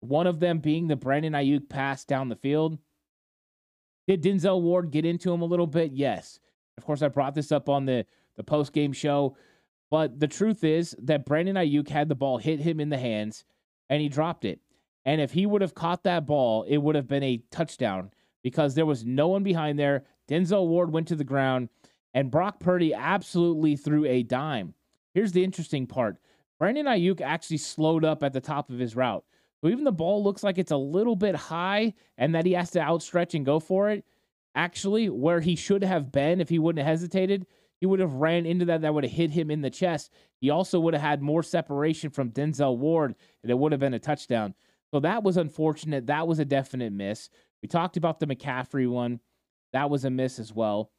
One 0.00 0.26
of 0.26 0.40
them 0.40 0.58
being 0.58 0.88
the 0.88 0.96
Brandon 0.96 1.34
Aiyuk 1.34 1.68
pass 1.68 2.04
down 2.04 2.28
the 2.28 2.36
field. 2.36 2.78
Did 4.06 4.22
Denzel 4.22 4.62
Ward 4.62 4.90
get 4.90 5.04
into 5.04 5.32
him 5.32 5.42
a 5.42 5.46
little 5.46 5.66
bit? 5.66 5.92
Yes. 5.92 6.40
Of 6.78 6.84
course, 6.84 7.02
I 7.02 7.08
brought 7.08 7.34
this 7.34 7.52
up 7.52 7.68
on 7.68 7.84
the, 7.84 8.06
the 8.36 8.44
post 8.44 8.72
game 8.72 8.92
show. 8.92 9.36
But 9.90 10.20
the 10.20 10.28
truth 10.28 10.64
is 10.64 10.96
that 11.02 11.26
Brandon 11.26 11.56
Aiyuk 11.56 11.88
had 11.88 12.08
the 12.08 12.14
ball 12.14 12.38
hit 12.38 12.60
him 12.60 12.80
in 12.80 12.88
the 12.88 12.98
hands 12.98 13.44
and 13.88 14.00
he 14.00 14.08
dropped 14.08 14.44
it. 14.44 14.60
And 15.04 15.20
if 15.20 15.32
he 15.32 15.46
would 15.46 15.62
have 15.62 15.74
caught 15.74 16.04
that 16.04 16.26
ball, 16.26 16.62
it 16.62 16.78
would 16.78 16.94
have 16.94 17.08
been 17.08 17.22
a 17.22 17.42
touchdown 17.50 18.12
because 18.42 18.74
there 18.74 18.86
was 18.86 19.04
no 19.04 19.28
one 19.28 19.42
behind 19.42 19.78
there. 19.78 20.04
Denzel 20.28 20.68
Ward 20.68 20.92
went 20.92 21.08
to 21.08 21.16
the 21.16 21.24
ground 21.24 21.68
and 22.14 22.30
Brock 22.30 22.60
Purdy 22.60 22.94
absolutely 22.94 23.76
threw 23.76 24.04
a 24.04 24.22
dime. 24.22 24.74
Here's 25.14 25.32
the 25.32 25.44
interesting 25.44 25.86
part 25.86 26.18
Brandon 26.58 26.86
Aiyuk 26.86 27.20
actually 27.20 27.58
slowed 27.58 28.04
up 28.04 28.22
at 28.22 28.32
the 28.32 28.40
top 28.40 28.70
of 28.70 28.78
his 28.78 28.96
route. 28.96 29.24
So 29.60 29.68
even 29.68 29.84
the 29.84 29.92
ball 29.92 30.22
looks 30.22 30.42
like 30.42 30.58
it's 30.58 30.72
a 30.72 30.76
little 30.76 31.16
bit 31.16 31.34
high 31.34 31.94
and 32.16 32.34
that 32.34 32.46
he 32.46 32.52
has 32.52 32.70
to 32.72 32.80
outstretch 32.80 33.34
and 33.34 33.44
go 33.44 33.60
for 33.60 33.90
it. 33.90 34.04
Actually, 34.54 35.08
where 35.08 35.40
he 35.40 35.54
should 35.54 35.84
have 35.84 36.10
been 36.10 36.40
if 36.40 36.48
he 36.48 36.58
wouldn't 36.58 36.84
have 36.84 36.98
hesitated, 36.98 37.46
he 37.78 37.86
would 37.86 38.00
have 38.00 38.14
ran 38.14 38.46
into 38.46 38.64
that. 38.66 38.82
That 38.82 38.92
would 38.94 39.04
have 39.04 39.12
hit 39.12 39.30
him 39.30 39.50
in 39.50 39.60
the 39.60 39.70
chest. 39.70 40.12
He 40.40 40.50
also 40.50 40.80
would 40.80 40.94
have 40.94 41.02
had 41.02 41.22
more 41.22 41.42
separation 41.42 42.10
from 42.10 42.30
Denzel 42.30 42.76
Ward, 42.76 43.14
and 43.42 43.50
it 43.50 43.58
would 43.58 43.72
have 43.72 43.80
been 43.80 43.94
a 43.94 43.98
touchdown. 43.98 44.54
So 44.92 45.00
that 45.00 45.22
was 45.22 45.36
unfortunate. 45.36 46.06
That 46.06 46.26
was 46.26 46.40
a 46.40 46.44
definite 46.44 46.92
miss. 46.92 47.30
We 47.62 47.68
talked 47.68 47.96
about 47.96 48.18
the 48.18 48.26
McCaffrey 48.26 48.88
one. 48.88 49.20
That 49.72 49.88
was 49.88 50.04
a 50.04 50.10
miss 50.10 50.38
as 50.38 50.52
well. 50.52 50.90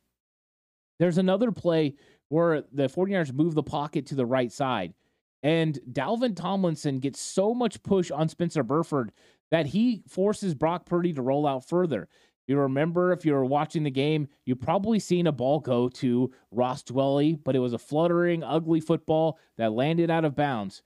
There's 1.02 1.18
another 1.18 1.52
play 1.52 1.96
where 2.30 2.62
the 2.72 2.88
49ers 2.88 3.34
move 3.34 3.56
the 3.56 3.64
pocket 3.64 4.06
to 4.06 4.16
the 4.16 4.26
right 4.26 4.52
side. 4.52 4.94
And 5.42 5.80
Dalvin 5.92 6.36
Tomlinson 6.36 7.00
gets 7.00 7.20
so 7.20 7.56
much 7.56 7.82
push 7.82 8.12
on 8.12 8.30
Spencer 8.30 8.62
Burford 8.62 9.12
that 9.50 9.66
he 9.66 10.04
forces 10.08 10.54
Brock 10.54 10.86
Purdy 10.86 11.12
to 11.14 11.24
roll 11.24 11.48
out 11.48 11.68
further. 11.68 12.08
You 12.46 12.60
remember 12.60 13.12
if 13.12 13.26
you 13.26 13.34
were 13.34 13.46
watching 13.46 13.82
the 13.82 13.90
game, 13.90 14.28
you 14.46 14.56
probably 14.56 15.00
seen 15.00 15.26
a 15.26 15.32
ball 15.32 15.60
go 15.60 15.90
to 15.90 16.32
Ross 16.52 16.84
Dwelley, 16.84 17.40
but 17.44 17.56
it 17.56 17.60
was 17.60 17.74
a 17.74 17.80
fluttering, 17.80 18.44
ugly 18.44 18.80
football 18.80 19.40
that 19.58 19.74
landed 19.74 20.12
out 20.12 20.24
of 20.24 20.36
bounds. 20.36 20.84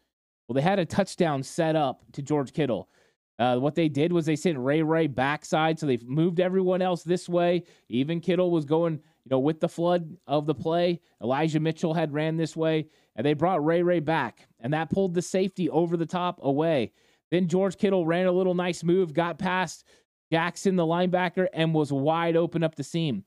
Well, 0.47 0.53
they 0.53 0.61
had 0.61 0.79
a 0.79 0.85
touchdown 0.85 1.43
set 1.43 1.75
up 1.75 2.05
to 2.13 2.21
George 2.21 2.53
Kittle. 2.53 2.87
Uh, 3.37 3.57
what 3.57 3.75
they 3.75 3.89
did 3.89 4.13
was 4.13 4.25
they 4.25 4.37
sent 4.37 4.57
Ray 4.57 4.81
Ray 4.81 5.07
backside, 5.07 5.77
so 5.77 5.85
they 5.85 5.97
moved 6.05 6.39
everyone 6.39 6.81
else 6.81 7.03
this 7.03 7.27
way. 7.27 7.63
Even 7.89 8.21
Kittle 8.21 8.49
was 8.49 8.63
going, 8.63 9.01
you 9.25 9.31
know, 9.31 9.39
with 9.39 9.59
the 9.59 9.67
flood 9.67 10.17
of 10.27 10.45
the 10.45 10.53
play. 10.53 11.01
Elijah 11.21 11.59
Mitchell 11.59 11.95
had 11.95 12.13
ran 12.13 12.37
this 12.37 12.55
way, 12.55 12.87
and 13.15 13.25
they 13.25 13.33
brought 13.33 13.65
Ray 13.65 13.81
Ray 13.81 13.99
back, 13.99 14.47
and 14.59 14.73
that 14.73 14.91
pulled 14.91 15.15
the 15.15 15.21
safety 15.21 15.69
over 15.69 15.97
the 15.97 16.05
top 16.05 16.39
away. 16.43 16.91
Then 17.31 17.47
George 17.47 17.77
Kittle 17.77 18.05
ran 18.05 18.27
a 18.27 18.31
little 18.31 18.53
nice 18.53 18.83
move, 18.83 19.13
got 19.13 19.39
past 19.39 19.83
Jackson, 20.31 20.75
the 20.75 20.83
linebacker, 20.83 21.47
and 21.53 21.73
was 21.73 21.91
wide 21.91 22.35
open 22.35 22.63
up 22.63 22.75
the 22.75 22.83
seam. 22.83 23.23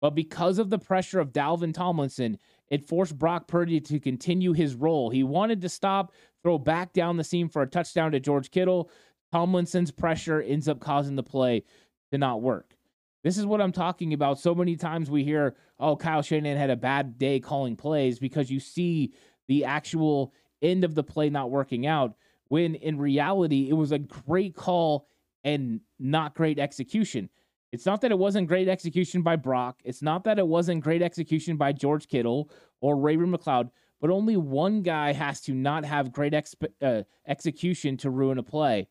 But 0.00 0.14
because 0.14 0.58
of 0.58 0.70
the 0.70 0.78
pressure 0.78 1.20
of 1.20 1.32
Dalvin 1.32 1.74
Tomlinson, 1.74 2.38
it 2.68 2.88
forced 2.88 3.18
Brock 3.18 3.48
Purdy 3.48 3.80
to 3.80 3.98
continue 3.98 4.52
his 4.52 4.74
role. 4.76 5.10
He 5.10 5.24
wanted 5.24 5.60
to 5.62 5.68
stop, 5.68 6.12
throw 6.42 6.58
back 6.58 6.92
down 6.92 7.16
the 7.16 7.24
seam 7.24 7.48
for 7.48 7.62
a 7.62 7.66
touchdown 7.66 8.12
to 8.12 8.20
George 8.20 8.50
Kittle. 8.50 8.88
Tomlinson's 9.32 9.90
pressure 9.90 10.40
ends 10.40 10.68
up 10.68 10.80
causing 10.80 11.16
the 11.16 11.22
play 11.22 11.64
to 12.12 12.18
not 12.18 12.40
work. 12.40 12.76
This 13.22 13.36
is 13.36 13.44
what 13.44 13.60
I'm 13.60 13.72
talking 13.72 14.12
about. 14.12 14.38
So 14.38 14.54
many 14.54 14.76
times 14.76 15.10
we 15.10 15.24
hear, 15.24 15.54
oh, 15.78 15.96
Kyle 15.96 16.22
Shanahan 16.22 16.56
had 16.56 16.70
a 16.70 16.76
bad 16.76 17.18
day 17.18 17.38
calling 17.40 17.76
plays 17.76 18.18
because 18.18 18.50
you 18.50 18.60
see 18.60 19.12
the 19.48 19.64
actual 19.64 20.32
end 20.62 20.84
of 20.84 20.94
the 20.94 21.02
play 21.02 21.28
not 21.30 21.50
working 21.50 21.86
out, 21.86 22.14
when 22.48 22.74
in 22.74 22.98
reality, 22.98 23.68
it 23.68 23.74
was 23.74 23.92
a 23.92 23.98
great 23.98 24.54
call 24.54 25.06
and 25.44 25.80
not 25.98 26.34
great 26.34 26.58
execution. 26.58 27.28
It's 27.72 27.86
not 27.86 28.00
that 28.00 28.10
it 28.10 28.18
wasn't 28.18 28.48
great 28.48 28.68
execution 28.68 29.22
by 29.22 29.36
Brock. 29.36 29.80
It's 29.84 30.02
not 30.02 30.24
that 30.24 30.38
it 30.38 30.46
wasn't 30.46 30.82
great 30.82 31.02
execution 31.02 31.56
by 31.56 31.72
George 31.72 32.08
Kittle 32.08 32.50
or 32.80 32.96
Ray 32.96 33.16
Ray 33.16 33.26
McCloud, 33.26 33.70
but 34.00 34.10
only 34.10 34.36
one 34.36 34.82
guy 34.82 35.12
has 35.12 35.40
to 35.42 35.54
not 35.54 35.84
have 35.84 36.12
great 36.12 36.32
exp- 36.32 36.72
uh, 36.82 37.02
execution 37.28 37.96
to 37.98 38.10
ruin 38.10 38.38
a 38.38 38.42
play. 38.42 38.88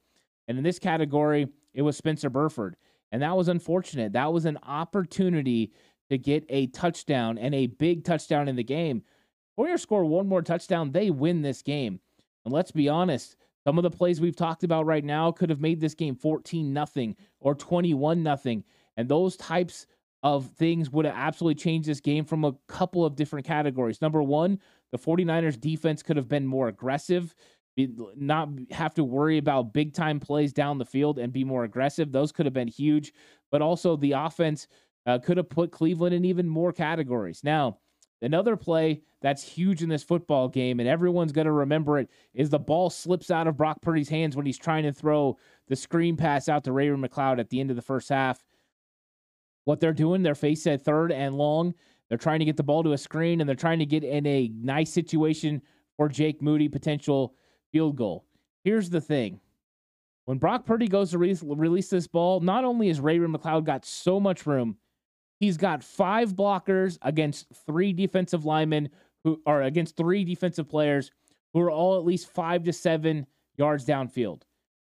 And 0.48 0.58
in 0.58 0.64
this 0.64 0.80
category, 0.80 1.48
it 1.74 1.82
was 1.82 1.98
Spencer 1.98 2.30
Burford. 2.30 2.76
And 3.12 3.22
that 3.22 3.36
was 3.36 3.48
unfortunate. 3.48 4.14
That 4.14 4.32
was 4.32 4.46
an 4.46 4.60
opportunity 4.64 5.74
to 6.10 6.18
get 6.18 6.46
a 6.50 6.68
touchdown 6.68 7.38
and 7.38 7.54
a 7.54 7.68
big 7.68 8.04
touchdown 8.04 8.48
in 8.48 8.56
the 8.56 8.64
game 8.64 9.04
Warriors 9.60 9.82
score 9.82 10.06
one 10.06 10.26
more 10.26 10.42
touchdown, 10.42 10.94
they 10.94 11.10
win 11.10 11.42
this 11.42 11.62
game. 11.62 12.00
And 12.46 12.54
let's 12.54 12.72
be 12.72 12.88
honest, 12.88 13.36
Some 13.68 13.78
of 13.78 13.84
the 13.84 13.92
plays 13.92 14.22
we've 14.22 14.36
talked 14.36 14.64
about 14.64 14.86
right 14.86 15.04
now 15.04 15.32
could 15.32 15.50
have 15.50 15.60
made 15.60 15.82
this 15.82 15.94
game 15.94 16.16
14 16.16 16.72
nothing 16.72 17.16
or 17.42 17.54
21 17.54 18.24
nothing. 18.24 18.64
And 18.96 19.10
those 19.10 19.36
types 19.36 19.86
of 20.24 20.48
things 20.52 20.90
would 20.90 21.06
have 21.06 21.16
absolutely 21.16 21.62
changed 21.62 21.88
this 21.88 22.00
game 22.00 22.24
from 22.24 22.46
a 22.46 22.56
couple 22.68 23.06
of 23.06 23.16
different 23.16 23.46
categories. 23.46 24.02
Number 24.02 24.24
one, 24.24 24.60
the 24.92 24.98
49ers 24.98 25.60
defense 25.60 26.02
could 26.02 26.16
have 26.16 26.30
been 26.30 26.48
more 26.48 26.70
aggressive, 26.70 27.36
not 28.16 28.50
have 28.72 28.94
to 28.96 29.04
worry 29.04 29.38
about 29.38 29.74
big 29.74 29.94
time 29.94 30.20
plays 30.20 30.54
down 30.54 30.78
the 30.78 30.86
field 30.86 31.20
and 31.20 31.34
be 31.34 31.44
more 31.44 31.64
aggressive. 31.64 32.12
Those 32.12 32.32
could 32.32 32.46
have 32.46 32.54
been 32.54 32.68
huge. 32.68 33.14
But 33.52 33.62
also, 33.62 33.96
the 33.96 34.14
offense 34.14 34.68
uh, 35.06 35.20
could 35.20 35.38
have 35.38 35.50
put 35.50 35.72
Cleveland 35.72 36.14
in 36.14 36.26
even 36.26 36.48
more 36.48 36.72
categories. 36.72 37.42
Now, 37.44 37.80
another 38.22 38.56
play 38.56 39.02
that's 39.22 39.44
huge 39.44 39.82
in 39.82 39.90
this 39.90 40.04
football 40.04 40.48
game, 40.48 40.80
and 40.80 40.88
everyone's 40.88 41.32
going 41.32 41.46
to 41.46 41.52
remember 41.52 42.00
it, 42.00 42.10
is 42.34 42.50
the 42.50 42.60
ball 42.60 42.90
slips 42.90 43.32
out 43.32 43.48
of 43.48 43.58
Brock 43.58 43.82
Purdy's 43.82 44.10
hands 44.10 44.36
when 44.36 44.46
he's 44.46 44.58
trying 44.58 44.84
to 44.84 44.94
throw 44.94 45.38
the 45.68 45.76
screen 45.76 46.16
pass 46.16 46.48
out 46.48 46.64
to 46.66 46.72
Ray-Ray 46.72 46.98
McCloud 46.98 47.40
at 47.40 47.50
the 47.50 47.60
end 47.60 47.70
of 47.70 47.76
the 47.76 47.82
first 47.82 48.10
half. 48.10 48.44
What 49.66 49.80
they're 49.80 49.94
doing, 49.94 50.24
they're 50.24 50.36
face 50.36 50.66
at 50.68 50.84
third 50.84 51.12
and 51.12 51.36
long. 51.36 51.74
They're 52.08 52.18
trying 52.18 52.40
to 52.40 52.46
get 52.46 52.58
the 52.58 52.64
ball 52.64 52.84
to 52.84 52.94
a 52.94 52.98
screen, 52.98 53.40
and 53.40 53.48
they're 53.48 53.56
trying 53.56 53.80
to 53.80 53.86
get 53.86 54.04
in 54.04 54.26
a 54.26 54.52
nice 54.56 54.92
situation 54.92 55.62
for 55.96 56.10
Jake 56.10 56.42
Moody 56.42 56.70
potential 56.70 57.36
field 57.72 57.96
goal. 57.96 58.26
Here's 58.64 58.90
the 58.90 59.02
thing. 59.02 59.40
When 60.26 60.38
Brock 60.38 60.66
Purdy 60.66 60.88
goes 60.88 61.12
to 61.12 61.18
re- 61.18 61.38
release 61.42 61.90
this 61.90 62.08
ball, 62.08 62.40
not 62.40 62.64
only 62.64 62.88
has 62.88 63.00
Ray-Ray 63.00 63.28
McCloud 63.28 63.64
got 63.64 63.86
so 63.86 64.20
much 64.20 64.46
room, 64.46 64.78
he's 65.40 65.58
got 65.58 65.84
five 65.84 66.34
blockers 66.34 66.98
against 67.02 67.48
three 67.66 67.94
defensive 67.94 68.46
linemen 68.46 68.90
who 69.24 69.42
are 69.46 69.64
against 69.64 69.98
three 69.98 70.24
defensive 70.24 70.70
players 70.70 71.12
who 71.54 71.62
are 71.62 71.72
all 71.72 71.98
at 71.98 72.06
least 72.06 72.32
five 72.32 72.64
to 72.64 72.74
seven 72.74 73.26
yards 73.58 73.86
downfield. 73.86 74.44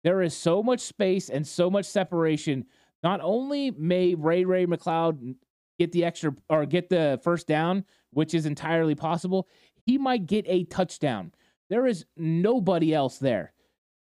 There 0.04 0.22
is 0.22 0.36
so 0.36 0.62
much 0.62 0.80
space 0.80 1.28
and 1.30 1.46
so 1.46 1.70
much 1.70 1.86
separation. 1.86 2.66
Not 3.02 3.20
only 3.22 3.70
may 3.70 4.14
Ray-Ray 4.14 4.66
McCloud 4.66 5.36
get 5.78 5.92
the 5.92 6.04
extra 6.04 6.34
or 6.50 6.66
get 6.66 6.90
the 6.90 7.18
first 7.24 7.46
down, 7.46 7.84
which 8.10 8.34
is 8.34 8.44
entirely 8.44 8.94
possible, 8.94 9.48
he 9.86 9.96
might 9.96 10.26
get 10.26 10.44
a 10.48 10.64
touchdown. 10.64 11.32
There 11.70 11.86
is 11.86 12.04
nobody 12.16 12.92
else 12.92 13.18
there. 13.18 13.54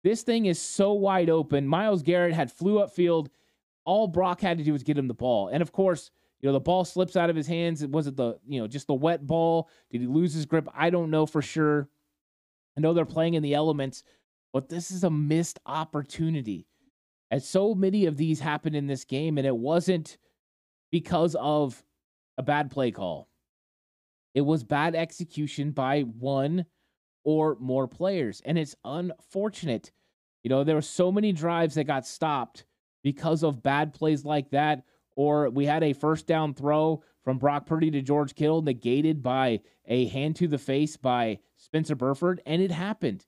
This 0.03 0.23
thing 0.23 0.47
is 0.47 0.59
so 0.59 0.93
wide 0.93 1.29
open. 1.29 1.67
Myles 1.67 2.03
Garrett 2.03 2.33
had 2.33 2.51
flew 2.51 2.79
upfield. 2.79 3.27
All 3.85 4.07
Brock 4.07 4.41
had 4.41 4.57
to 4.57 4.63
do 4.63 4.73
was 4.73 4.83
get 4.83 4.97
him 4.97 5.07
the 5.07 5.13
ball. 5.13 5.49
And 5.49 5.61
of 5.61 5.71
course, 5.71 6.11
you 6.41 6.47
know, 6.47 6.53
the 6.53 6.59
ball 6.59 6.83
slips 6.83 7.15
out 7.15 7.29
of 7.29 7.35
his 7.35 7.47
hands. 7.47 7.85
Was 7.85 8.07
it 8.07 8.15
the, 8.15 8.39
you 8.47 8.59
know, 8.59 8.67
just 8.67 8.87
the 8.87 8.93
wet 8.93 9.25
ball? 9.25 9.69
Did 9.91 10.01
he 10.01 10.07
lose 10.07 10.33
his 10.33 10.45
grip? 10.45 10.67
I 10.73 10.89
don't 10.89 11.11
know 11.11 11.25
for 11.25 11.41
sure. 11.41 11.89
I 12.77 12.81
know 12.81 12.93
they're 12.93 13.05
playing 13.05 13.35
in 13.35 13.43
the 13.43 13.53
elements, 13.53 14.03
but 14.53 14.69
this 14.69 14.89
is 14.89 15.03
a 15.03 15.09
missed 15.09 15.59
opportunity. 15.65 16.65
And 17.29 17.43
so 17.43 17.75
many 17.75 18.05
of 18.05 18.17
these 18.17 18.39
happened 18.39 18.75
in 18.75 18.87
this 18.87 19.03
game, 19.03 19.37
and 19.37 19.45
it 19.45 19.55
wasn't 19.55 20.17
because 20.91 21.35
of 21.35 21.83
a 22.37 22.43
bad 22.43 22.71
play 22.71 22.91
call. 22.91 23.27
It 24.33 24.41
was 24.41 24.63
bad 24.63 24.95
execution 24.95 25.71
by 25.71 26.01
one 26.01 26.65
or 27.23 27.57
more 27.59 27.87
players. 27.87 28.41
And 28.45 28.57
it's 28.57 28.75
unfortunate. 28.83 29.91
You 30.43 30.49
know, 30.49 30.63
there 30.63 30.75
were 30.75 30.81
so 30.81 31.11
many 31.11 31.31
drives 31.31 31.75
that 31.75 31.85
got 31.85 32.05
stopped 32.05 32.65
because 33.03 33.43
of 33.43 33.63
bad 33.63 33.93
plays 33.93 34.25
like 34.25 34.51
that. 34.51 34.83
Or 35.15 35.49
we 35.49 35.65
had 35.65 35.83
a 35.83 35.93
first 35.93 36.27
down 36.27 36.53
throw 36.53 37.03
from 37.23 37.37
Brock 37.37 37.65
Purdy 37.65 37.91
to 37.91 38.01
George 38.01 38.35
Kittle 38.35 38.61
negated 38.61 39.21
by 39.21 39.59
a 39.85 40.05
hand 40.07 40.37
to 40.37 40.47
the 40.47 40.57
face 40.57 40.95
by 40.95 41.39
Spencer 41.57 41.95
Burford. 41.95 42.41
And 42.45 42.61
it 42.61 42.71
happened. 42.71 43.25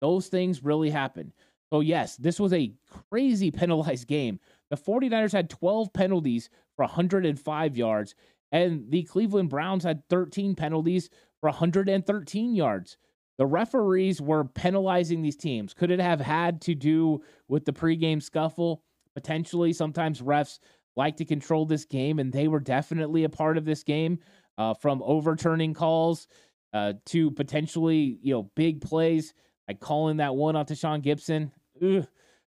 Those 0.00 0.28
things 0.28 0.62
really 0.62 0.90
happen. 0.90 1.32
So, 1.72 1.80
yes, 1.80 2.16
this 2.16 2.38
was 2.38 2.52
a 2.52 2.74
crazy 3.08 3.50
penalized 3.52 4.06
game. 4.06 4.40
The 4.68 4.76
49ers 4.76 5.32
had 5.32 5.48
12 5.48 5.92
penalties 5.92 6.50
for 6.76 6.84
105 6.84 7.76
yards, 7.76 8.14
and 8.50 8.90
the 8.90 9.02
Cleveland 9.04 9.48
Browns 9.48 9.84
had 9.84 10.08
13 10.08 10.54
penalties 10.54 11.08
for 11.40 11.48
113 11.48 12.54
yards. 12.54 12.96
The 13.38 13.46
referees 13.46 14.20
were 14.20 14.44
penalizing 14.44 15.22
these 15.22 15.36
teams. 15.36 15.74
Could 15.74 15.90
it 15.90 16.00
have 16.00 16.20
had 16.20 16.60
to 16.62 16.74
do 16.74 17.22
with 17.48 17.64
the 17.64 17.72
pregame 17.72 18.22
scuffle? 18.22 18.82
Potentially. 19.14 19.72
Sometimes 19.72 20.20
refs 20.20 20.58
like 20.96 21.16
to 21.16 21.24
control 21.24 21.66
this 21.66 21.84
game, 21.84 22.18
and 22.18 22.32
they 22.32 22.48
were 22.48 22.60
definitely 22.60 23.24
a 23.24 23.28
part 23.28 23.56
of 23.56 23.64
this 23.64 23.82
game 23.82 24.18
uh, 24.58 24.74
from 24.74 25.02
overturning 25.04 25.74
calls 25.74 26.28
uh, 26.72 26.94
to 27.06 27.30
potentially, 27.30 28.18
you 28.22 28.34
know, 28.34 28.50
big 28.54 28.80
plays 28.80 29.34
like 29.68 29.80
calling 29.80 30.18
that 30.18 30.34
one 30.34 30.56
off 30.56 30.66
to 30.66 30.74
Sean 30.74 31.00
Gibson. 31.00 31.52
Ugh, 31.82 32.06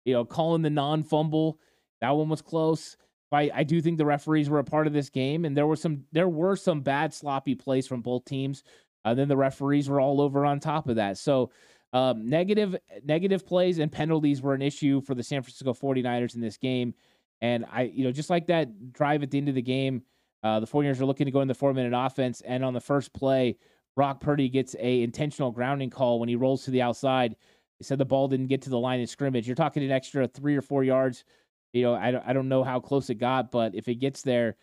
you 0.06 0.14
know, 0.14 0.26
calling 0.26 0.62
the 0.62 0.70
non 0.70 1.04
fumble. 1.04 1.60
That 2.02 2.12
one 2.12 2.30
was 2.30 2.42
close. 2.42 2.98
I, 3.32 3.50
I 3.54 3.64
do 3.64 3.82
think 3.82 3.98
the 3.98 4.06
referees 4.06 4.50
were 4.50 4.60
a 4.60 4.64
part 4.64 4.88
of 4.88 4.94
this 4.94 5.10
game, 5.10 5.46
and 5.46 5.56
there 5.56 5.68
were 5.68 5.76
some 5.76 6.04
there 6.12 6.28
were 6.28 6.56
some 6.56 6.82
bad 6.82 7.14
sloppy 7.14 7.56
plays 7.56 7.88
from 7.88 8.02
both 8.02 8.26
teams. 8.26 8.64
And 9.04 9.18
then 9.18 9.28
the 9.28 9.38
referees 9.38 9.90
were 9.90 10.00
all 10.00 10.22
over 10.22 10.46
on 10.46 10.60
top 10.60 10.88
of 10.88 10.98
that. 10.98 11.18
So 11.18 11.52
um, 11.94 12.30
negative 12.30 12.76
negative 13.04 13.46
plays 13.46 13.80
and 13.80 13.92
penalties 13.92 14.42
were 14.42 14.54
an 14.54 14.62
issue 14.62 15.02
for 15.02 15.16
the 15.16 15.24
San 15.24 15.42
Francisco 15.42 15.74
49ers 15.74 16.36
in 16.36 16.42
this 16.42 16.58
game. 16.58 16.94
And 17.42 17.66
I, 17.72 17.84
you 17.84 18.04
know, 18.04 18.12
just 18.12 18.30
like 18.30 18.48
that 18.48 18.94
drive 18.94 19.24
at 19.24 19.32
the 19.32 19.38
end 19.38 19.50
of 19.50 19.56
the 19.56 19.62
game, 19.62 20.04
uh, 20.44 20.60
the 20.60 20.68
49ers 20.68 21.02
are 21.02 21.06
looking 21.06 21.26
to 21.26 21.32
go 21.32 21.42
in 21.42 21.48
the 21.48 21.54
four 21.54 21.74
minute 21.74 21.94
offense. 21.96 22.42
And 22.42 22.64
on 22.64 22.74
the 22.74 22.80
first 22.80 23.14
play, 23.14 23.58
Brock 23.96 24.22
Purdy 24.22 24.48
gets 24.48 24.76
a 24.80 25.04
intentional 25.04 25.52
grounding 25.52 25.90
call 25.90 26.20
when 26.20 26.30
he 26.30 26.36
rolls 26.36 26.64
to 26.66 26.72
the 26.72 26.82
outside. 26.82 27.36
They 27.80 27.84
said 27.84 27.98
the 27.98 28.06
ball 28.06 28.28
didn't 28.28 28.48
get 28.48 28.62
to 28.64 28.70
the 28.70 28.80
line 28.80 29.02
of 29.02 29.10
scrimmage. 29.10 29.48
You're 29.48 29.56
talking 29.56 29.84
an 29.84 29.92
extra 29.92 30.28
three 30.28 30.56
or 30.56 30.62
four 30.62 30.84
yards. 30.84 31.26
You 31.74 31.84
know, 31.84 31.94
I, 31.96 32.30
I 32.30 32.34
don't 32.34 32.50
know 32.50 32.64
how 32.64 32.80
close 32.80 33.10
it 33.10 33.16
got, 33.16 33.52
but 33.52 33.76
if 33.76 33.88
it 33.88 33.96
gets 33.96 34.22
there, 34.22 34.56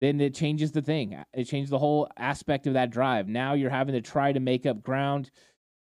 then 0.00 0.20
it 0.20 0.34
changes 0.34 0.72
the 0.72 0.82
thing. 0.82 1.22
It 1.32 1.44
changes 1.44 1.70
the 1.70 1.78
whole 1.78 2.08
aspect 2.16 2.66
of 2.66 2.74
that 2.74 2.90
drive. 2.90 3.28
Now 3.28 3.54
you're 3.54 3.70
having 3.70 3.94
to 3.94 4.00
try 4.00 4.32
to 4.32 4.40
make 4.40 4.66
up 4.66 4.82
ground. 4.82 5.30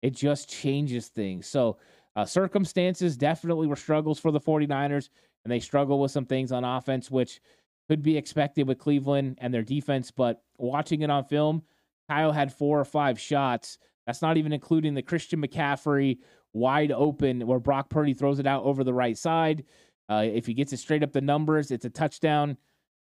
It 0.03 0.15
just 0.15 0.49
changes 0.49 1.09
things. 1.09 1.47
So, 1.47 1.79
uh, 2.17 2.25
circumstances 2.25 3.17
definitely 3.17 3.67
were 3.67 3.77
struggles 3.77 4.19
for 4.19 4.31
the 4.31 4.41
49ers, 4.41 5.11
and 5.45 5.53
they 5.53 5.61
struggle 5.61 6.01
with 6.01 6.11
some 6.11 6.25
things 6.25 6.51
on 6.51 6.65
offense, 6.65 7.11
which 7.11 7.41
could 7.89 8.03
be 8.03 8.17
expected 8.17 8.67
with 8.67 8.79
Cleveland 8.79 9.37
and 9.41 9.53
their 9.53 9.63
defense. 9.63 10.11
But 10.11 10.43
watching 10.57 11.03
it 11.03 11.11
on 11.11 11.25
film, 11.25 11.63
Kyle 12.09 12.33
had 12.33 12.53
four 12.53 12.81
or 12.81 12.85
five 12.87 13.21
shots. 13.21 13.79
That's 14.07 14.23
not 14.23 14.39
even 14.39 14.53
including 14.53 14.95
the 14.95 15.03
Christian 15.03 15.43
McCaffrey 15.43 16.19
wide 16.53 16.91
open 16.91 17.47
where 17.47 17.59
Brock 17.59 17.91
Purdy 17.91 18.15
throws 18.15 18.39
it 18.39 18.47
out 18.47 18.65
over 18.65 18.83
the 18.83 18.95
right 18.95 19.17
side. 19.19 19.65
Uh, 20.09 20.25
if 20.25 20.47
he 20.47 20.55
gets 20.55 20.73
it 20.73 20.79
straight 20.79 21.03
up 21.03 21.13
the 21.13 21.21
numbers, 21.21 21.71
it's 21.71 21.85
a 21.85 21.91
touchdown. 21.91 22.57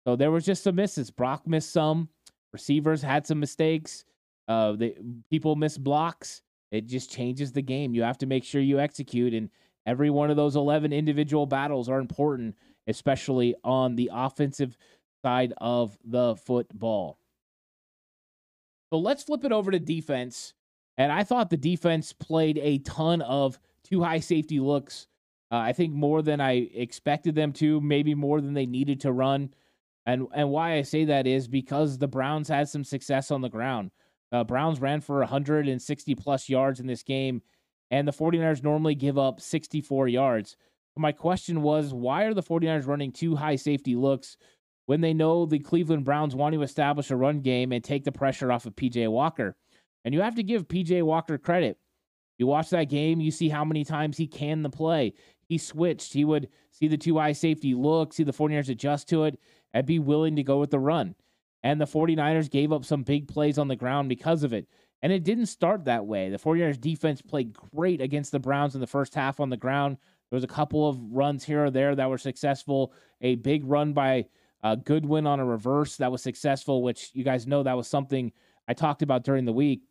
So 0.09 0.15
there 0.15 0.31
was 0.31 0.43
just 0.43 0.63
some 0.63 0.73
misses. 0.73 1.11
Brock 1.11 1.45
missed 1.45 1.71
some. 1.71 2.09
Receivers 2.51 3.03
had 3.03 3.27
some 3.27 3.39
mistakes. 3.39 4.05
Uh, 4.47 4.71
the 4.71 4.95
people 5.29 5.55
missed 5.55 5.83
blocks. 5.83 6.41
It 6.71 6.87
just 6.87 7.11
changes 7.11 7.51
the 7.51 7.61
game. 7.61 7.93
You 7.93 8.01
have 8.01 8.17
to 8.17 8.25
make 8.25 8.43
sure 8.43 8.59
you 8.59 8.79
execute, 8.79 9.35
and 9.35 9.51
every 9.85 10.09
one 10.09 10.31
of 10.31 10.35
those 10.35 10.55
eleven 10.55 10.91
individual 10.93 11.45
battles 11.45 11.89
are 11.89 11.99
important, 11.99 12.55
especially 12.87 13.53
on 13.63 13.95
the 13.95 14.09
offensive 14.11 14.75
side 15.23 15.53
of 15.57 15.95
the 16.03 16.35
football. 16.37 17.19
So 18.91 18.97
let's 18.97 19.21
flip 19.21 19.45
it 19.45 19.51
over 19.51 19.69
to 19.69 19.77
defense. 19.77 20.55
And 20.97 21.11
I 21.11 21.23
thought 21.23 21.51
the 21.51 21.55
defense 21.55 22.13
played 22.13 22.57
a 22.57 22.79
ton 22.79 23.21
of 23.21 23.59
two 23.83 24.01
high 24.01 24.21
safety 24.21 24.59
looks. 24.59 25.05
Uh, 25.51 25.57
I 25.57 25.73
think 25.73 25.93
more 25.93 26.23
than 26.23 26.41
I 26.41 26.67
expected 26.73 27.35
them 27.35 27.53
to, 27.53 27.79
maybe 27.79 28.15
more 28.15 28.41
than 28.41 28.55
they 28.55 28.65
needed 28.65 29.01
to 29.01 29.11
run. 29.11 29.53
And 30.05 30.27
and 30.33 30.49
why 30.49 30.75
I 30.75 30.81
say 30.81 31.05
that 31.05 31.27
is 31.27 31.47
because 31.47 31.97
the 31.97 32.07
Browns 32.07 32.47
had 32.47 32.69
some 32.69 32.83
success 32.83 33.31
on 33.31 33.41
the 33.41 33.49
ground. 33.49 33.91
Uh, 34.31 34.43
Browns 34.43 34.79
ran 34.79 35.01
for 35.01 35.19
160 35.19 36.15
plus 36.15 36.49
yards 36.49 36.79
in 36.79 36.88
this 36.88 37.03
game, 37.03 37.41
and 37.91 38.07
the 38.07 38.12
49ers 38.12 38.63
normally 38.63 38.95
give 38.95 39.17
up 39.17 39.41
64 39.41 40.07
yards. 40.07 40.55
My 40.95 41.12
question 41.12 41.62
was, 41.62 41.93
why 41.93 42.23
are 42.23 42.33
the 42.33 42.43
49ers 42.43 42.88
running 42.88 43.12
two 43.12 43.35
high 43.35 43.55
safety 43.55 43.95
looks 43.95 44.38
when 44.85 45.01
they 45.01 45.13
know 45.13 45.45
the 45.45 45.59
Cleveland 45.59 46.03
Browns 46.03 46.35
want 46.35 46.53
to 46.53 46.62
establish 46.62 47.09
a 47.09 47.15
run 47.15 47.39
game 47.41 47.71
and 47.71 47.83
take 47.83 48.03
the 48.03 48.12
pressure 48.12 48.51
off 48.51 48.65
of 48.65 48.75
PJ 48.75 49.09
Walker? 49.09 49.55
And 50.03 50.13
you 50.13 50.21
have 50.21 50.35
to 50.35 50.43
give 50.43 50.67
PJ 50.67 51.03
Walker 51.03 51.38
credit. 51.38 51.77
You 52.38 52.47
watch 52.47 52.69
that 52.69 52.85
game, 52.85 53.19
you 53.19 53.31
see 53.31 53.49
how 53.49 53.65
many 53.65 53.83
times 53.83 54.17
he 54.17 54.27
canned 54.27 54.63
the 54.63 54.69
play. 54.69 55.13
He 55.47 55.57
switched. 55.57 56.13
He 56.13 56.25
would 56.25 56.49
see 56.71 56.88
the 56.88 56.97
two 56.97 57.17
high 57.17 57.33
safety 57.33 57.73
look, 57.73 58.13
see 58.13 58.23
the 58.23 58.31
49ers 58.31 58.69
adjust 58.69 59.09
to 59.09 59.23
it 59.23 59.39
and 59.73 59.86
be 59.86 59.99
willing 59.99 60.36
to 60.36 60.43
go 60.43 60.60
with 60.60 60.71
the 60.71 60.79
run. 60.79 61.15
And 61.63 61.79
the 61.79 61.86
49ers 61.86 62.49
gave 62.49 62.71
up 62.71 62.86
some 62.86 63.03
big 63.03 63.27
plays 63.27 63.58
on 63.58 63.67
the 63.67 63.75
ground 63.75 64.10
because 64.10 64.43
of 64.43 64.53
it. 64.53 64.67
And 65.01 65.13
it 65.13 65.23
didn't 65.23 65.47
start 65.47 65.86
that 65.86 66.05
way. 66.05 66.29
The 66.29 66.38
49ers 66.38 66.79
defense 66.79 67.21
played 67.21 67.53
great 67.53 68.01
against 68.01 68.32
the 68.32 68.39
Browns 68.39 68.75
in 68.75 68.82
the 68.82 68.88
first 68.88 69.15
half 69.15 69.39
on 69.39 69.49
the 69.49 69.58
ground. 69.58 69.97
There 70.29 70.38
was 70.38 70.43
a 70.43 70.47
couple 70.47 70.88
of 70.88 70.99
runs 71.12 71.43
here 71.43 71.65
or 71.65 71.71
there 71.71 71.95
that 71.95 72.10
were 72.10 72.17
successful. 72.17 72.93
A 73.21 73.36
big 73.36 73.63
run 73.65 73.93
by 73.93 74.25
uh, 74.62 74.75
Goodwin 74.75 75.25
on 75.25 75.39
a 75.39 75.45
reverse 75.45 75.97
that 75.97 76.12
was 76.12 76.21
successful, 76.21 76.84
which 76.84 77.12
you 77.13 77.23
guys 77.23 77.47
know 77.47 77.63
that 77.63 77.77
was 77.77 77.88
something 77.88 78.32
I 78.67 78.73
talked 78.73 79.01
about 79.01 79.23
during 79.23 79.45
the 79.45 79.53
week. 79.53 79.84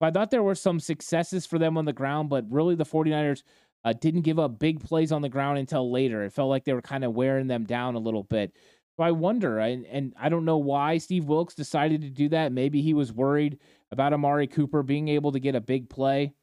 But 0.00 0.06
I 0.06 0.10
thought 0.10 0.30
there 0.30 0.42
were 0.42 0.54
some 0.54 0.80
successes 0.80 1.46
for 1.46 1.58
them 1.58 1.78
on 1.78 1.84
the 1.84 1.92
ground, 1.92 2.28
but 2.28 2.50
really 2.50 2.74
the 2.74 2.84
49ers 2.84 3.42
uh, 3.84 3.92
didn't 3.92 4.22
give 4.22 4.38
up 4.38 4.58
big 4.58 4.80
plays 4.80 5.12
on 5.12 5.22
the 5.22 5.28
ground 5.28 5.58
until 5.58 5.90
later. 5.90 6.24
It 6.24 6.32
felt 6.32 6.50
like 6.50 6.64
they 6.64 6.72
were 6.72 6.82
kind 6.82 7.04
of 7.04 7.14
wearing 7.14 7.46
them 7.46 7.64
down 7.64 7.94
a 7.94 8.00
little 8.00 8.24
bit. 8.24 8.54
I 9.00 9.12
wonder, 9.12 9.58
and, 9.58 9.86
and 9.86 10.14
I 10.18 10.28
don't 10.28 10.44
know 10.44 10.58
why 10.58 10.98
Steve 10.98 11.24
Wilks 11.24 11.54
decided 11.54 12.02
to 12.02 12.10
do 12.10 12.28
that. 12.30 12.52
Maybe 12.52 12.82
he 12.82 12.94
was 12.94 13.12
worried 13.12 13.58
about 13.92 14.12
Amari 14.12 14.46
Cooper 14.46 14.82
being 14.82 15.08
able 15.08 15.32
to 15.32 15.40
get 15.40 15.54
a 15.54 15.60
big 15.60 15.88
play. 15.88 16.34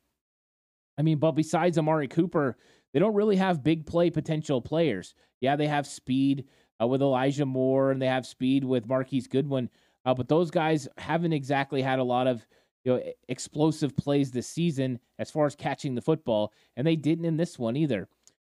I 0.97 1.01
mean, 1.01 1.19
but 1.19 1.31
besides 1.31 1.77
Amari 1.77 2.07
Cooper, 2.07 2.57
they 2.93 2.99
don't 2.99 3.13
really 3.13 3.35
have 3.35 3.63
big 3.63 3.85
play 3.85 4.09
potential 4.09 4.61
players. 4.61 5.13
Yeah, 5.41 5.55
they 5.55 5.67
have 5.67 5.85
speed 5.85 6.45
uh, 6.81 6.87
with 6.87 7.01
Elijah 7.01 7.45
Moore 7.45 7.91
and 7.91 8.01
they 8.01 8.07
have 8.07 8.25
speed 8.25 8.63
with 8.63 8.87
Marquise 8.87 9.27
Goodwin, 9.27 9.69
uh, 10.05 10.13
but 10.13 10.27
those 10.27 10.49
guys 10.49 10.87
haven't 10.97 11.33
exactly 11.33 11.81
had 11.81 11.99
a 11.99 12.03
lot 12.03 12.27
of 12.27 12.45
you 12.83 12.93
know 12.93 13.03
explosive 13.27 13.95
plays 13.97 14.31
this 14.31 14.47
season 14.47 14.99
as 15.19 15.29
far 15.29 15.45
as 15.45 15.55
catching 15.55 15.95
the 15.95 16.01
football, 16.01 16.53
and 16.75 16.87
they 16.87 16.95
didn't 16.95 17.25
in 17.25 17.37
this 17.37 17.59
one 17.59 17.75
either. 17.75 18.07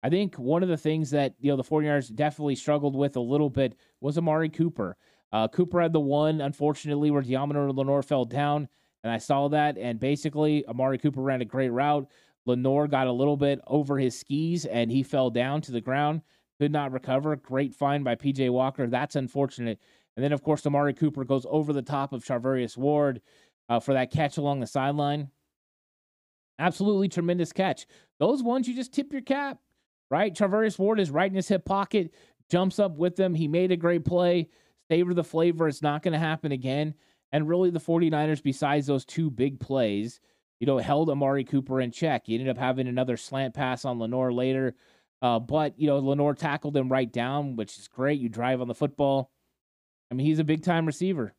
I 0.04 0.10
think 0.10 0.36
one 0.36 0.64
of 0.64 0.70
the 0.70 0.78
things 0.78 1.12
that 1.12 1.36
you 1.40 1.52
know 1.52 1.58
the 1.58 1.64
49ers 1.64 2.14
definitely 2.14 2.56
struggled 2.56 2.96
with 2.96 3.16
a 3.16 3.22
little 3.22 3.50
bit 3.50 3.76
was 4.00 4.18
Amari 4.18 4.50
Cooper. 4.50 4.98
Uh, 5.32 5.48
Cooper 5.48 5.82
had 5.82 5.94
the 5.94 6.00
one, 6.00 6.42
unfortunately, 6.42 7.12
where 7.12 7.22
Deommodore 7.22 7.76
Lenoir 7.76 8.02
fell 8.02 8.26
down, 8.26 8.68
and 9.04 9.14
I 9.14 9.18
saw 9.18 9.48
that. 9.50 9.78
And 9.78 10.00
basically, 10.00 10.66
Amari 10.68 10.98
Cooper 10.98 11.22
ran 11.22 11.42
a 11.42 11.46
great 11.46 11.70
route. 11.70 12.08
Lenoir 12.46 12.88
got 12.88 13.08
a 13.08 13.12
little 13.12 13.38
bit 13.38 13.62
over 13.68 14.00
his 14.00 14.20
skis, 14.20 14.66
and 14.66 14.92
he 14.92 15.04
fell 15.04 15.30
down 15.30 15.62
to 15.62 15.72
the 15.72 15.82
ground. 15.82 16.22
Could 16.60 16.72
not 16.72 16.92
recover. 16.92 17.36
Great 17.36 17.74
find 17.74 18.04
by 18.04 18.16
PJ 18.16 18.50
Walker. 18.50 18.88
That's 18.88 19.16
unfortunate. 19.16 19.80
And 20.16 20.24
then, 20.24 20.34
of 20.34 20.44
course, 20.44 20.66
Amari 20.66 20.94
Cooper 20.94 21.24
goes 21.24 21.46
over 21.50 21.72
the 21.72 21.82
top 21.82 22.12
of 22.12 22.26
Charvarius 22.26 22.76
Ward 22.76 23.22
uh, 23.70 23.80
for 23.80 23.94
that 23.94 24.12
catch 24.12 24.38
along 24.38 24.60
the 24.60 24.68
sideline. 24.68 25.30
Absolutely 26.60 27.08
tremendous 27.08 27.54
catch. 27.54 27.88
Those 28.20 28.44
ones 28.44 28.68
you 28.68 28.76
just 28.76 28.94
tip 28.94 29.12
your 29.14 29.22
cap 29.22 29.60
right? 30.12 30.36
Charvarius 30.36 30.78
Ward 30.78 31.00
is 31.00 31.10
right 31.10 31.32
in 31.32 31.36
his 31.36 31.48
hip 31.48 31.66
pocket, 31.66 32.14
jumps 32.50 32.78
up 32.78 32.98
with 32.98 33.16
them. 33.16 33.34
He 33.34 33.48
made 33.48 33.72
a 33.72 33.78
great 33.78 34.06
play. 34.06 34.50
Savor 34.92 35.14
the 35.14 35.24
flavor. 35.24 35.68
It's 35.68 35.82
not 35.82 36.04
going 36.04 36.12
to 36.12 36.20
happen 36.20 36.52
again. 36.52 36.94
And 37.32 37.48
really, 37.48 37.70
the 37.70 37.80
49ers, 37.80 38.44
besides 38.44 38.86
those 38.86 39.06
two 39.06 39.32
big 39.32 39.60
plays, 39.60 40.20
you 40.60 40.68
know, 40.68 40.78
held 40.78 41.10
Amari 41.10 41.46
Cooper 41.46 41.80
in 41.80 41.92
check. 41.92 42.24
He 42.26 42.36
ended 42.36 42.50
up 42.50 42.58
having 42.58 42.88
another 42.88 43.16
slant 43.16 43.54
pass 43.54 43.86
on 43.86 44.00
Lenoir 44.00 44.34
later. 44.34 44.76
Uh, 45.22 45.40
but, 45.40 45.80
you 45.80 45.88
know, 45.88 45.98
Lenoir 46.00 46.34
tackled 46.34 46.76
him 46.76 46.92
right 46.92 47.12
down, 47.12 47.56
which 47.56 47.80
is 47.80 47.88
great. 47.88 48.20
You 48.20 48.28
drive 48.28 48.60
on 48.60 48.68
the 48.68 48.76
football. 48.76 49.32
I 50.12 50.14
mean, 50.14 50.28
he's 50.28 50.40
a 50.40 50.44
big 50.44 50.62
time 50.62 50.86
receiver. 50.86 51.34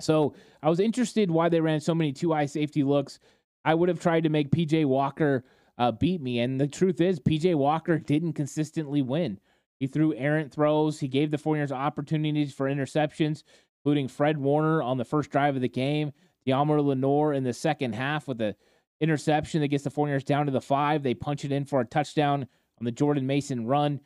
So 0.00 0.34
I 0.62 0.68
was 0.68 0.80
interested 0.80 1.30
why 1.30 1.48
they 1.48 1.60
ran 1.60 1.80
so 1.80 1.94
many 1.94 2.12
two 2.12 2.32
eye 2.32 2.46
safety 2.46 2.84
looks. 2.84 3.20
I 3.64 3.74
would 3.74 3.88
have 3.88 4.00
tried 4.00 4.24
to 4.24 4.28
make 4.28 4.50
PJ 4.50 4.84
Walker 4.84 5.44
uh, 5.78 5.92
beat 5.92 6.20
me. 6.20 6.40
And 6.40 6.60
the 6.60 6.66
truth 6.66 7.00
is, 7.00 7.20
PJ 7.20 7.54
Walker 7.54 7.98
didn't 7.98 8.34
consistently 8.34 9.02
win. 9.02 9.38
He 9.78 9.86
threw 9.86 10.14
errant 10.14 10.52
throws. 10.52 11.00
He 11.00 11.08
gave 11.08 11.30
the 11.30 11.36
49ers 11.36 11.72
opportunities 11.72 12.54
for 12.54 12.66
interceptions, 12.66 13.42
including 13.80 14.08
Fred 14.08 14.38
Warner 14.38 14.82
on 14.82 14.98
the 14.98 15.04
first 15.04 15.30
drive 15.30 15.56
of 15.56 15.62
the 15.62 15.68
game, 15.68 16.12
Deommodore 16.46 16.84
Lenoir 16.84 17.32
in 17.32 17.44
the 17.44 17.52
second 17.52 17.94
half 17.94 18.28
with 18.28 18.38
the 18.38 18.54
interception 19.00 19.60
that 19.60 19.68
gets 19.68 19.84
the 19.84 19.90
49ers 19.90 20.24
down 20.24 20.46
to 20.46 20.52
the 20.52 20.60
five. 20.60 21.02
They 21.02 21.14
punch 21.14 21.44
it 21.44 21.52
in 21.52 21.64
for 21.64 21.80
a 21.80 21.84
touchdown 21.84 22.46
on 22.78 22.84
the 22.84 22.92
Jordan 22.92 23.26
Mason 23.26 23.66
run. 23.66 24.00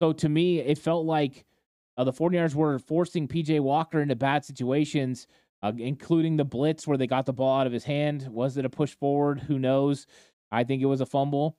So 0.00 0.12
to 0.12 0.28
me, 0.28 0.60
it 0.60 0.78
felt 0.78 1.04
like 1.04 1.44
uh, 1.96 2.04
the 2.04 2.12
49ers 2.12 2.54
were 2.54 2.78
forcing 2.78 3.28
PJ 3.28 3.60
Walker 3.60 4.00
into 4.00 4.16
bad 4.16 4.44
situations, 4.44 5.26
uh, 5.62 5.72
including 5.76 6.36
the 6.36 6.44
blitz 6.44 6.86
where 6.86 6.96
they 6.96 7.06
got 7.06 7.26
the 7.26 7.32
ball 7.32 7.60
out 7.60 7.66
of 7.66 7.72
his 7.72 7.84
hand. 7.84 8.26
Was 8.28 8.56
it 8.56 8.64
a 8.64 8.70
push 8.70 8.94
forward? 8.94 9.40
Who 9.40 9.58
knows? 9.58 10.06
I 10.50 10.64
think 10.64 10.82
it 10.82 10.86
was 10.86 11.00
a 11.00 11.06
fumble, 11.06 11.56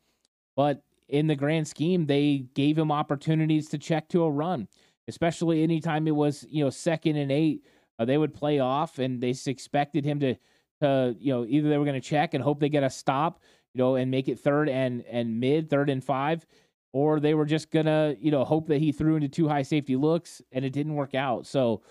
but 0.56 0.82
in 1.08 1.27
the 1.27 1.36
grand 1.36 1.67
scheme, 1.67 2.06
they 2.06 2.45
gave 2.54 2.77
him 2.77 2.91
opportunities 2.91 3.67
to 3.69 3.77
check 3.77 4.08
to 4.10 4.23
a 4.23 4.32
run, 4.32 4.67
especially 5.08 5.62
anytime 5.62 6.08
it 6.08 6.15
was 6.15 6.45
you 6.49 6.63
know 6.63 6.69
second 6.69 7.17
and 7.17 7.32
eight. 7.32 7.65
Uh, 7.99 8.06
they 8.06 8.17
would 8.17 8.34
play 8.34 8.60
off, 8.60 8.97
and 8.97 9.21
they 9.21 9.36
expected 9.45 10.06
him 10.06 10.19
to, 10.19 10.36
to 10.82 11.15
you 11.19 11.34
know 11.34 11.45
either 11.47 11.69
they 11.69 11.77
were 11.77 11.86
going 11.86 12.01
to 12.01 12.08
check 12.08 12.34
and 12.34 12.43
hope 12.43 12.60
they 12.60 12.69
get 12.69 12.84
a 12.84 12.89
stop, 12.89 13.41
you 13.73 13.80
know, 13.80 13.95
and 13.95 14.10
make 14.10 14.27
it 14.27 14.39
third 14.39 14.69
and 14.69 15.04
and 15.04 15.39
mid, 15.39 15.69
third 15.69 15.89
and 15.89 16.04
five, 16.04 16.45
or 16.93 17.19
they 17.19 17.34
were 17.34 17.45
just 17.45 17.71
gonna 17.71 18.15
you 18.19 18.32
know 18.32 18.45
hope 18.45 18.67
that 18.67 18.80
he 18.80 18.91
threw 18.91 19.15
into 19.15 19.27
two 19.27 19.47
high 19.47 19.62
safety 19.62 19.95
looks, 19.95 20.41
and 20.51 20.65
it 20.65 20.71
didn't 20.71 20.95
work 20.95 21.13
out. 21.13 21.45
So 21.45 21.82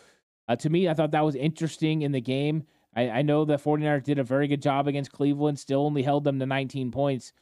uh, 0.49 0.57
to 0.57 0.71
me, 0.71 0.89
I 0.89 0.95
thought 0.95 1.13
that 1.13 1.25
was 1.25 1.37
interesting 1.37 2.03
in 2.03 2.13
the 2.13 2.21
game. 2.21 2.65
I, 2.95 3.09
I 3.11 3.23
know 3.23 3.45
the 3.45 3.57
49ers 3.57 4.05
did 4.05 4.19
a 4.19 4.25
very 4.25 4.49
good 4.49 4.63
job 4.63 4.89
against 4.89 5.13
Cleveland, 5.13 5.59
still 5.59 5.85
only 5.85 6.03
held 6.03 6.25
them 6.25 6.39
to 6.39 6.47
19 6.47 6.91
points. 6.91 7.33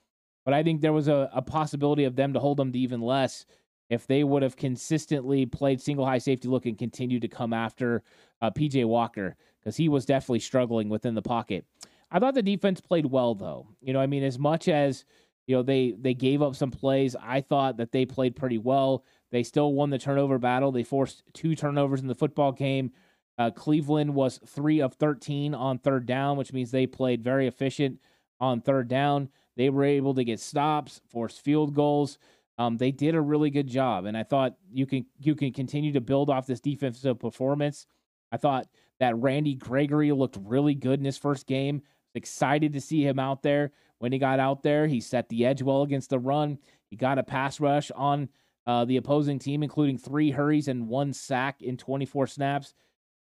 But 0.44 0.54
I 0.54 0.62
think 0.62 0.80
there 0.80 0.92
was 0.92 1.08
a, 1.08 1.30
a 1.32 1.42
possibility 1.42 2.04
of 2.04 2.16
them 2.16 2.32
to 2.32 2.40
hold 2.40 2.58
them 2.58 2.72
to 2.72 2.78
even 2.78 3.00
less 3.00 3.44
if 3.90 4.06
they 4.06 4.24
would 4.24 4.42
have 4.42 4.56
consistently 4.56 5.46
played 5.46 5.80
single 5.80 6.06
high 6.06 6.18
safety 6.18 6.48
look 6.48 6.66
and 6.66 6.78
continued 6.78 7.22
to 7.22 7.28
come 7.28 7.52
after 7.52 8.02
uh, 8.40 8.50
PJ 8.50 8.84
Walker 8.84 9.36
because 9.60 9.76
he 9.76 9.88
was 9.88 10.04
definitely 10.04 10.40
struggling 10.40 10.88
within 10.88 11.14
the 11.14 11.22
pocket. 11.22 11.64
I 12.10 12.18
thought 12.18 12.34
the 12.34 12.42
defense 12.42 12.80
played 12.80 13.06
well 13.06 13.34
though. 13.34 13.68
You 13.80 13.92
know, 13.92 14.00
I 14.00 14.06
mean, 14.06 14.22
as 14.22 14.38
much 14.38 14.68
as 14.68 15.04
you 15.46 15.56
know 15.56 15.62
they 15.62 15.94
they 15.98 16.14
gave 16.14 16.42
up 16.42 16.54
some 16.56 16.70
plays, 16.70 17.16
I 17.20 17.40
thought 17.40 17.76
that 17.78 17.92
they 17.92 18.06
played 18.06 18.36
pretty 18.36 18.58
well. 18.58 19.04
They 19.30 19.42
still 19.42 19.72
won 19.72 19.90
the 19.90 19.98
turnover 19.98 20.38
battle. 20.38 20.72
They 20.72 20.84
forced 20.84 21.22
two 21.34 21.54
turnovers 21.54 22.00
in 22.00 22.06
the 22.06 22.14
football 22.14 22.52
game. 22.52 22.92
Uh, 23.38 23.50
Cleveland 23.50 24.14
was 24.14 24.40
three 24.44 24.80
of 24.80 24.94
13 24.94 25.54
on 25.54 25.78
third 25.78 26.06
down, 26.06 26.36
which 26.36 26.52
means 26.52 26.70
they 26.70 26.86
played 26.86 27.22
very 27.22 27.46
efficient 27.46 28.00
on 28.40 28.60
third 28.60 28.88
down. 28.88 29.28
They 29.56 29.70
were 29.70 29.84
able 29.84 30.14
to 30.14 30.24
get 30.24 30.40
stops, 30.40 31.00
force 31.08 31.38
field 31.38 31.74
goals. 31.74 32.18
Um, 32.58 32.76
they 32.76 32.90
did 32.90 33.14
a 33.14 33.20
really 33.20 33.50
good 33.50 33.68
job, 33.68 34.04
and 34.04 34.16
I 34.16 34.24
thought 34.24 34.56
you 34.72 34.84
can 34.84 35.06
you 35.20 35.36
can 35.36 35.52
continue 35.52 35.92
to 35.92 36.00
build 36.00 36.28
off 36.28 36.46
this 36.46 36.60
defensive 36.60 37.20
performance. 37.20 37.86
I 38.32 38.36
thought 38.36 38.66
that 38.98 39.16
Randy 39.16 39.54
Gregory 39.54 40.10
looked 40.10 40.38
really 40.42 40.74
good 40.74 40.98
in 40.98 41.04
his 41.04 41.18
first 41.18 41.46
game. 41.46 41.82
Excited 42.16 42.72
to 42.72 42.80
see 42.80 43.06
him 43.06 43.20
out 43.20 43.42
there. 43.42 43.70
When 43.98 44.12
he 44.12 44.18
got 44.18 44.40
out 44.40 44.62
there, 44.62 44.86
he 44.88 45.00
set 45.00 45.28
the 45.28 45.46
edge 45.46 45.62
well 45.62 45.82
against 45.82 46.10
the 46.10 46.18
run. 46.18 46.58
He 46.90 46.96
got 46.96 47.18
a 47.18 47.22
pass 47.22 47.60
rush 47.60 47.90
on 47.92 48.28
uh, 48.66 48.84
the 48.84 48.96
opposing 48.96 49.38
team, 49.38 49.62
including 49.62 49.98
three 49.98 50.30
hurries 50.30 50.68
and 50.68 50.88
one 50.88 51.12
sack 51.12 51.62
in 51.62 51.76
24 51.76 52.26
snaps. 52.26 52.74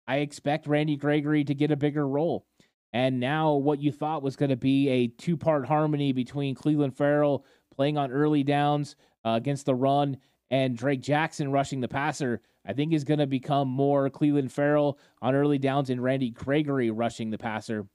I 0.09 0.17
expect 0.17 0.65
Randy 0.65 0.97
Gregory 0.97 1.43
to 1.43 1.53
get 1.53 1.69
a 1.69 1.77
bigger 1.77 2.07
role. 2.07 2.47
And 2.93 3.19
now, 3.19 3.53
what 3.53 3.79
you 3.79 3.91
thought 3.91 4.23
was 4.23 4.35
going 4.35 4.49
to 4.49 4.57
be 4.57 4.89
a 4.89 5.07
two 5.07 5.37
part 5.37 5.67
harmony 5.67 6.13
between 6.13 6.55
Clelin 6.55 6.91
Ferrell 6.91 7.45
playing 7.75 7.99
on 7.99 8.11
early 8.11 8.43
downs 8.43 8.95
uh, 9.23 9.33
against 9.33 9.67
the 9.67 9.75
run 9.75 10.17
and 10.49 10.75
Drake 10.75 11.01
Jackson 11.01 11.51
rushing 11.51 11.79
the 11.79 11.87
passer, 11.87 12.41
I 12.65 12.73
think 12.73 12.91
is 12.91 13.03
going 13.03 13.19
to 13.19 13.27
become 13.27 13.67
more 13.67 14.09
Clelin 14.09 14.49
Ferrell 14.49 14.97
on 15.21 15.35
early 15.35 15.59
downs 15.59 15.91
and 15.91 16.01
Randy 16.01 16.31
Gregory 16.31 16.89
rushing 16.89 17.29
the 17.29 17.37
passer. 17.37 17.85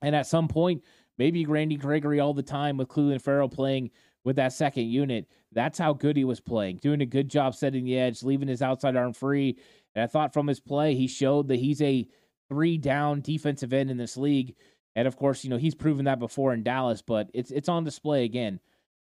And 0.00 0.14
at 0.14 0.28
some 0.28 0.46
point, 0.46 0.84
maybe 1.18 1.44
Randy 1.44 1.76
Gregory 1.76 2.20
all 2.20 2.34
the 2.34 2.44
time 2.44 2.76
with 2.76 2.86
Clelin 2.86 3.20
Ferrell 3.20 3.48
playing 3.48 3.90
with 4.22 4.36
that 4.36 4.52
second 4.52 4.86
unit. 4.86 5.26
That's 5.50 5.78
how 5.78 5.92
good 5.92 6.16
he 6.16 6.24
was 6.24 6.40
playing, 6.40 6.76
doing 6.76 7.00
a 7.00 7.06
good 7.06 7.28
job 7.28 7.56
setting 7.56 7.84
the 7.84 7.98
edge, 7.98 8.22
leaving 8.22 8.48
his 8.48 8.62
outside 8.62 8.96
arm 8.96 9.12
free, 9.12 9.58
and 9.94 10.02
I 10.02 10.06
thought 10.06 10.32
from 10.32 10.46
his 10.46 10.60
play, 10.60 10.94
he 10.94 11.06
showed 11.06 11.48
that 11.48 11.60
he's 11.60 11.82
a 11.82 12.06
three 12.48 12.78
down 12.78 13.20
defensive 13.20 13.72
end 13.72 13.90
in 13.90 13.96
this 13.96 14.16
league. 14.16 14.54
And 14.94 15.08
of 15.08 15.16
course, 15.16 15.44
you 15.44 15.50
know, 15.50 15.56
he's 15.56 15.74
proven 15.74 16.04
that 16.04 16.18
before 16.18 16.52
in 16.52 16.62
Dallas, 16.62 17.02
but 17.02 17.30
it's 17.32 17.50
it's 17.50 17.68
on 17.68 17.84
display 17.84 18.24
again. 18.24 18.60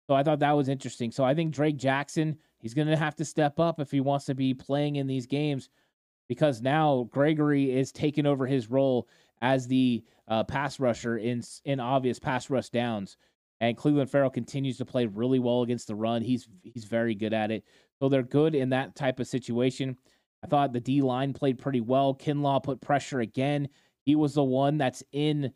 So 0.08 0.15
I 0.15 0.23
thought 0.23 0.39
that 0.39 0.56
was 0.56 0.69
interesting. 0.69 1.12
So 1.12 1.23
I 1.23 1.36
think 1.36 1.54
Drake 1.54 1.78
Jackson, 1.78 2.38
he's 2.60 2.73
going 2.73 2.88
to 2.88 2.97
have 2.97 3.15
to 3.17 3.25
step 3.25 3.60
up 3.60 3.80
if 3.80 3.91
he 3.91 4.02
wants 4.02 4.25
to 4.25 4.36
be 4.36 4.54
playing 4.54 4.95
in 4.95 5.08
these 5.08 5.28
games 5.28 5.69
because 6.28 6.62
now 6.62 7.08
Gregory 7.12 7.71
is 7.71 7.91
taking 7.91 8.25
over 8.25 8.45
his 8.45 8.69
role 8.69 9.08
as 9.41 9.67
the 9.67 10.04
uh, 10.28 10.43
pass 10.43 10.80
rusher 10.80 11.17
in 11.17 11.41
in 11.65 11.80
obvious 11.80 12.19
pass 12.19 12.49
rush 12.49 12.69
downs. 12.69 13.17
And 13.62 13.75
Clelin 13.75 14.08
Ferrell 14.08 14.30
continues 14.30 14.78
to 14.78 14.86
play 14.86 15.06
really 15.06 15.39
well 15.39 15.63
against 15.63 15.88
the 15.88 15.95
run. 15.95 16.21
He's 16.21 16.47
he's 16.63 16.86
very 16.86 17.15
good 17.15 17.34
at 17.34 17.52
it. 17.52 17.63
So 17.99 18.08
they're 18.08 18.23
good 18.23 18.56
in 18.56 18.69
that 18.69 18.95
type 18.95 19.19
of 19.19 19.28
situation. 19.28 19.97
I 20.43 20.47
thought 20.47 20.73
the 20.73 20.80
D 20.80 21.02
line 21.02 21.34
played 21.34 21.60
pretty 21.60 21.82
well. 21.82 22.15
Kinlaw 22.15 22.63
put 22.63 22.82
pressure 22.82 23.19
again. 23.19 23.67
He 24.06 24.15
was 24.15 24.34
the 24.34 24.43
one 24.43 24.78
that's 24.78 25.04
in 25.12 25.52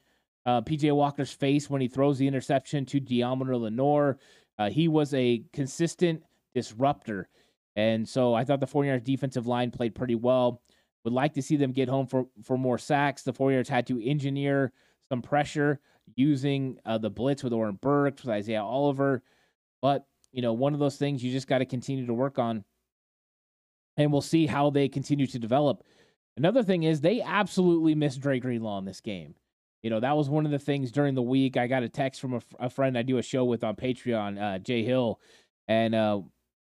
uh, 0.45 0.61
PJ 0.61 0.93
Walker's 0.93 1.31
face 1.31 1.69
when 1.69 1.81
he 1.81 1.87
throws 1.87 2.17
the 2.17 2.27
interception 2.27 2.85
to 2.87 2.99
Deommodore 2.99 3.61
Lenoir. 3.61 4.17
Uh, 4.59 4.69
he 4.69 4.87
was 4.87 5.13
a 5.13 5.43
consistent 5.53 6.21
disruptor. 6.53 7.29
And 7.75 8.07
so 8.07 8.33
I 8.33 8.43
thought 8.43 8.59
the 8.59 8.67
49ers 8.67 9.03
defensive 9.03 9.47
line 9.47 9.71
played 9.71 9.95
pretty 9.95 10.15
well. 10.15 10.61
Would 11.03 11.13
like 11.13 11.33
to 11.33 11.41
see 11.41 11.55
them 11.55 11.71
get 11.71 11.89
home 11.89 12.07
for, 12.07 12.27
for 12.43 12.57
more 12.57 12.77
sacks. 12.77 13.23
The 13.23 13.33
49ers 13.33 13.67
had 13.67 13.87
to 13.87 14.05
engineer 14.05 14.71
some 15.09 15.21
pressure 15.21 15.79
using 16.15 16.77
uh, 16.85 16.97
the 16.97 17.09
blitz 17.09 17.43
with 17.43 17.53
Oren 17.53 17.79
Burks, 17.81 18.23
with 18.23 18.33
Isaiah 18.33 18.63
Oliver. 18.63 19.23
But, 19.81 20.05
you 20.31 20.41
know, 20.41 20.53
one 20.53 20.73
of 20.73 20.79
those 20.79 20.97
things 20.97 21.23
you 21.23 21.31
just 21.31 21.47
got 21.47 21.57
to 21.59 21.65
continue 21.65 22.05
to 22.05 22.13
work 22.13 22.39
on 22.39 22.63
and 23.97 24.11
we'll 24.11 24.21
see 24.21 24.47
how 24.47 24.69
they 24.69 24.89
continue 24.89 25.27
to 25.27 25.39
develop. 25.39 25.83
Another 26.37 26.63
thing 26.63 26.83
is 26.83 27.01
they 27.01 27.21
absolutely 27.21 27.93
missed 27.95 28.21
Dre 28.21 28.39
Greenlaw 28.39 28.79
in 28.79 28.85
this 28.85 29.01
game. 29.01 29.35
you 29.83 29.89
know, 29.89 29.99
that 29.99 30.15
was 30.17 30.29
one 30.29 30.45
of 30.45 30.51
the 30.51 30.59
things 30.59 30.91
during 30.91 31.13
the 31.13 31.21
week. 31.21 31.57
I 31.57 31.67
got 31.67 31.83
a 31.83 31.89
text 31.89 32.21
from 32.21 32.33
a, 32.35 32.41
a 32.59 32.69
friend 32.69 32.97
I 32.97 33.01
do 33.03 33.17
a 33.17 33.21
show 33.21 33.43
with 33.43 33.63
on 33.63 33.75
Patreon, 33.75 34.41
uh, 34.41 34.59
Jay 34.59 34.83
Hill, 34.83 35.19
and 35.67 35.93
uh, 35.93 36.21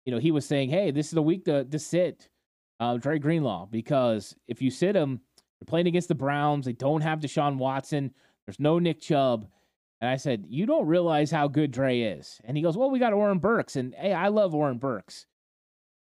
you 0.07 0.13
know 0.13 0.19
he 0.19 0.31
was 0.31 0.47
saying, 0.47 0.71
"Hey, 0.71 0.91
this 0.91 1.07
is 1.07 1.13
the 1.13 1.23
week 1.23 1.45
to 1.45 1.65
to 1.65 1.79
sit 1.79 2.31
uh, 2.81 2.97
Dre 2.97 3.19
Greenlaw 3.19 3.67
because 3.67 4.35
if 4.49 4.61
you 4.63 4.71
sit 4.71 4.97
him, 4.97 5.21
they're 5.61 5.67
playing 5.67 5.87
against 5.87 6.09
the 6.09 6.15
Browns. 6.15 6.65
They 6.65 6.73
don't 6.73 7.03
have 7.03 7.21
Deshaun 7.21 7.59
Watson. 7.59 8.13
There's 8.47 8.61
no 8.61 8.79
Nick 8.79 9.01
Chubb." 9.01 9.47
And 10.01 10.11
I 10.11 10.17
said, 10.17 10.47
"You 10.49 10.65
don't 10.67 10.87
realize 10.87 11.31
how 11.31 11.47
good 11.47 11.71
Dre 11.71 12.01
is." 12.01 12.41
And 12.45 12.57
he 12.57 12.63
goes, 12.63 12.77
"Well, 12.77 12.91
we 12.91 12.99
got 12.99 13.13
Oren 13.13 13.39
Burks, 13.39 13.77
and 13.77 13.95
hey, 13.95 14.13
I 14.15 14.29
love 14.29 14.55
Oren 14.55 14.79
Burks, 14.79 15.27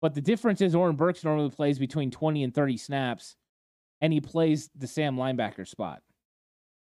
but 0.01 0.13
the 0.13 0.21
difference 0.21 0.61
is 0.61 0.75
Oren 0.75 0.95
Burks 0.95 1.23
normally 1.23 1.49
plays 1.49 1.79
between 1.79 2.11
20 2.11 2.43
and 2.43 2.53
30 2.53 2.77
snaps, 2.77 3.35
and 4.01 4.13
he 4.13 4.21
plays 4.21 4.69
the 4.75 4.87
Sam 4.87 5.15
linebacker 5.15 5.67
spot." 5.67 6.01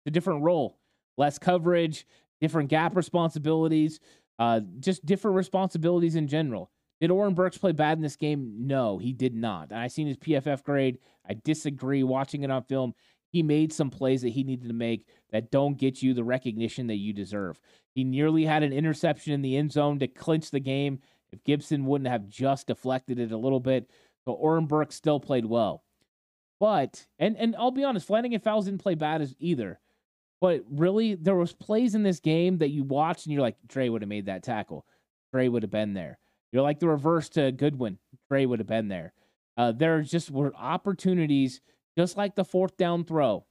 a 0.09 0.11
different 0.11 0.43
role, 0.43 0.77
less 1.17 1.39
coverage, 1.39 2.05
different 2.41 2.69
gap 2.69 2.95
responsibilities, 2.95 3.99
uh, 4.39 4.61
just 4.79 5.05
different 5.05 5.37
responsibilities 5.37 6.15
in 6.15 6.27
general. 6.27 6.71
Did 6.99 7.11
Oren 7.11 7.33
Burks 7.33 7.57
play 7.57 7.71
bad 7.71 7.97
in 7.97 8.01
this 8.01 8.17
game? 8.17 8.53
No, 8.57 8.97
he 8.97 9.13
did 9.13 9.33
not. 9.33 9.71
And 9.71 9.79
I 9.79 9.87
seen 9.87 10.07
his 10.07 10.17
PFF 10.17 10.63
grade. 10.63 10.99
I 11.27 11.35
disagree. 11.45 12.03
Watching 12.03 12.43
it 12.43 12.51
on 12.51 12.63
film, 12.63 12.93
he 13.29 13.41
made 13.41 13.71
some 13.71 13.89
plays 13.89 14.21
that 14.23 14.29
he 14.29 14.43
needed 14.43 14.67
to 14.67 14.73
make 14.73 15.07
that 15.31 15.51
don't 15.51 15.77
get 15.77 16.01
you 16.01 16.13
the 16.13 16.23
recognition 16.23 16.87
that 16.87 16.97
you 16.97 17.13
deserve. 17.13 17.59
He 17.95 18.03
nearly 18.03 18.43
had 18.43 18.63
an 18.63 18.73
interception 18.73 19.33
in 19.33 19.41
the 19.41 19.55
end 19.55 19.71
zone 19.71 19.99
to 19.99 20.07
clinch 20.07 20.51
the 20.51 20.59
game. 20.59 20.99
If 21.31 21.43
Gibson 21.43 21.85
wouldn't 21.85 22.09
have 22.09 22.27
just 22.27 22.67
deflected 22.67 23.19
it 23.19 23.31
a 23.31 23.37
little 23.37 23.59
bit, 23.59 23.89
but 24.25 24.33
Oren 24.33 24.65
Burks 24.65 24.95
still 24.95 25.19
played 25.19 25.45
well. 25.45 25.83
But 26.59 27.07
and 27.17 27.37
and 27.37 27.55
I'll 27.57 27.71
be 27.71 27.83
honest, 27.83 28.07
Flannigan-Fowles 28.07 28.65
didn't 28.65 28.81
play 28.81 28.95
bad 28.95 29.21
as 29.21 29.35
either. 29.39 29.79
But 30.41 30.63
really, 30.69 31.15
there 31.15 31.35
was 31.35 31.53
plays 31.53 31.95
in 31.95 32.03
this 32.03 32.19
game 32.19 32.59
that 32.59 32.69
you 32.69 32.83
watch 32.83 33.25
and 33.25 33.33
you're 33.33 33.41
like, 33.41 33.57
Dre 33.67 33.89
would 33.89 34.01
have 34.01 34.09
made 34.09 34.27
that 34.27 34.43
tackle. 34.43 34.85
Dre 35.33 35.47
would 35.47 35.63
have 35.63 35.71
been 35.71 35.93
there. 35.93 36.17
You're 36.51 36.63
like 36.63 36.79
the 36.79 36.87
reverse 36.87 37.29
to 37.29 37.51
Goodwin. 37.51 37.99
Dre 38.29 38.45
would 38.45 38.59
have 38.59 38.67
been 38.67 38.87
there. 38.87 39.13
Uh, 39.57 39.71
there 39.73 40.01
just 40.01 40.31
were 40.31 40.55
opportunities, 40.55 41.61
just 41.97 42.17
like 42.17 42.35
the 42.35 42.45
fourth 42.45 42.77
down 42.77 43.03
throw. 43.03 43.45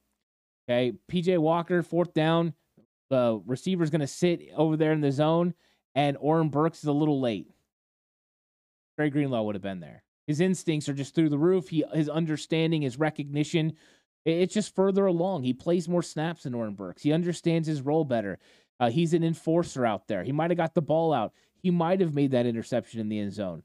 Okay, 0.67 0.93
PJ 1.11 1.37
Walker, 1.37 1.83
fourth 1.83 2.13
down. 2.13 2.53
The 3.09 3.41
receiver's 3.45 3.89
going 3.89 4.01
to 4.01 4.07
sit 4.07 4.49
over 4.55 4.77
there 4.77 4.91
in 4.91 5.01
the 5.01 5.11
zone, 5.11 5.53
and 5.95 6.17
Oren 6.19 6.49
Burks 6.49 6.79
is 6.79 6.85
a 6.85 6.91
little 6.91 7.21
late. 7.21 7.47
Dre 8.99 9.09
Greenlaw 9.09 9.43
would 9.43 9.55
have 9.55 9.61
been 9.61 9.79
there. 9.79 10.03
His 10.27 10.41
instincts 10.41 10.89
are 10.89 10.93
just 10.93 11.15
through 11.15 11.29
the 11.29 11.37
roof. 11.37 11.69
He, 11.69 11.85
his 11.93 12.09
understanding, 12.09 12.81
his 12.81 12.99
recognition 12.99 13.73
it's 14.25 14.53
just 14.53 14.75
further 14.75 15.05
along. 15.05 15.43
He 15.43 15.53
plays 15.53 15.87
more 15.87 16.03
snaps 16.03 16.43
than 16.43 16.53
Oren 16.53 16.75
Burks. 16.75 17.01
He 17.01 17.13
understands 17.13 17.67
his 17.67 17.81
role 17.81 18.03
better. 18.03 18.37
Uh, 18.79 18.89
he's 18.89 19.13
an 19.13 19.23
enforcer 19.23 19.85
out 19.85 20.07
there. 20.07 20.23
He 20.23 20.31
might 20.31 20.51
have 20.51 20.57
got 20.57 20.73
the 20.73 20.81
ball 20.81 21.13
out. 21.13 21.33
He 21.61 21.71
might 21.71 21.99
have 22.01 22.13
made 22.13 22.31
that 22.31 22.45
interception 22.45 22.99
in 22.99 23.09
the 23.09 23.19
end 23.19 23.33
zone. 23.33 23.63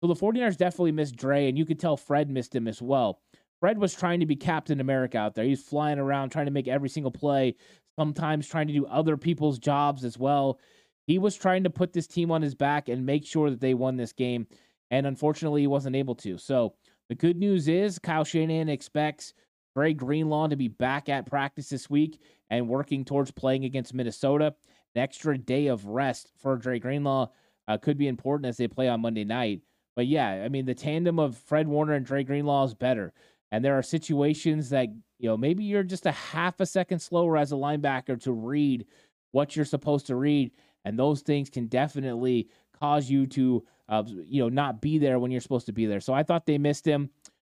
So 0.00 0.08
the 0.08 0.14
49ers 0.14 0.56
definitely 0.56 0.92
missed 0.92 1.16
Dre, 1.16 1.48
and 1.48 1.56
you 1.56 1.64
could 1.64 1.78
tell 1.78 1.96
Fred 1.96 2.28
missed 2.28 2.54
him 2.54 2.66
as 2.66 2.82
well. 2.82 3.20
Fred 3.60 3.78
was 3.78 3.94
trying 3.94 4.20
to 4.20 4.26
be 4.26 4.34
Captain 4.34 4.80
America 4.80 5.18
out 5.18 5.34
there. 5.34 5.44
He's 5.44 5.62
flying 5.62 6.00
around 6.00 6.30
trying 6.30 6.46
to 6.46 6.52
make 6.52 6.66
every 6.66 6.88
single 6.88 7.12
play, 7.12 7.54
sometimes 7.96 8.48
trying 8.48 8.66
to 8.66 8.72
do 8.72 8.86
other 8.86 9.16
people's 9.16 9.58
jobs 9.60 10.04
as 10.04 10.18
well. 10.18 10.58
He 11.06 11.18
was 11.18 11.36
trying 11.36 11.64
to 11.64 11.70
put 11.70 11.92
this 11.92 12.06
team 12.06 12.30
on 12.30 12.42
his 12.42 12.54
back 12.54 12.88
and 12.88 13.06
make 13.06 13.24
sure 13.24 13.50
that 13.50 13.60
they 13.60 13.74
won 13.74 13.96
this 13.96 14.12
game. 14.12 14.46
And 14.92 15.06
unfortunately, 15.06 15.62
he 15.62 15.66
wasn't 15.66 15.96
able 15.96 16.14
to. 16.16 16.38
So 16.38 16.74
the 17.08 17.16
good 17.16 17.36
news 17.36 17.66
is 17.66 17.98
Kyle 17.98 18.24
Shanahan 18.24 18.68
expects 18.68 19.34
Dre 19.74 19.94
Greenlaw 19.94 20.48
to 20.48 20.56
be 20.56 20.68
back 20.68 21.08
at 21.08 21.26
practice 21.26 21.70
this 21.70 21.90
week 21.90 22.20
and 22.50 22.68
working 22.68 23.04
towards 23.04 23.30
playing 23.30 23.64
against 23.64 23.94
Minnesota. 23.94 24.54
An 24.94 25.02
extra 25.02 25.36
day 25.36 25.66
of 25.68 25.86
rest 25.86 26.30
for 26.36 26.56
Dre 26.56 26.78
Greenlaw 26.78 27.30
uh, 27.66 27.78
could 27.78 27.96
be 27.96 28.06
important 28.06 28.46
as 28.46 28.58
they 28.58 28.68
play 28.68 28.88
on 28.88 29.00
Monday 29.00 29.24
night. 29.24 29.62
But 29.96 30.06
yeah, 30.06 30.28
I 30.28 30.48
mean, 30.48 30.66
the 30.66 30.74
tandem 30.74 31.18
of 31.18 31.36
Fred 31.36 31.66
Warner 31.66 31.94
and 31.94 32.04
Dre 32.04 32.22
Greenlaw 32.22 32.64
is 32.64 32.74
better. 32.74 33.12
And 33.50 33.64
there 33.64 33.78
are 33.78 33.82
situations 33.82 34.70
that, 34.70 34.88
you 35.18 35.28
know, 35.28 35.36
maybe 35.36 35.64
you're 35.64 35.82
just 35.82 36.06
a 36.06 36.12
half 36.12 36.60
a 36.60 36.66
second 36.66 36.98
slower 37.00 37.36
as 37.36 37.52
a 37.52 37.56
linebacker 37.56 38.20
to 38.22 38.32
read 38.32 38.86
what 39.32 39.56
you're 39.56 39.64
supposed 39.64 40.06
to 40.06 40.16
read. 40.16 40.52
And 40.84 40.98
those 40.98 41.22
things 41.22 41.48
can 41.50 41.66
definitely 41.66 42.48
cause 42.78 43.08
you 43.08 43.26
to, 43.28 43.64
uh, 43.92 44.02
you 44.06 44.42
know, 44.42 44.48
not 44.48 44.80
be 44.80 44.96
there 44.96 45.18
when 45.18 45.30
you're 45.30 45.42
supposed 45.42 45.66
to 45.66 45.72
be 45.72 45.84
there. 45.84 46.00
So 46.00 46.14
I 46.14 46.22
thought 46.22 46.46
they 46.46 46.56
missed 46.56 46.86
him. 46.86 47.10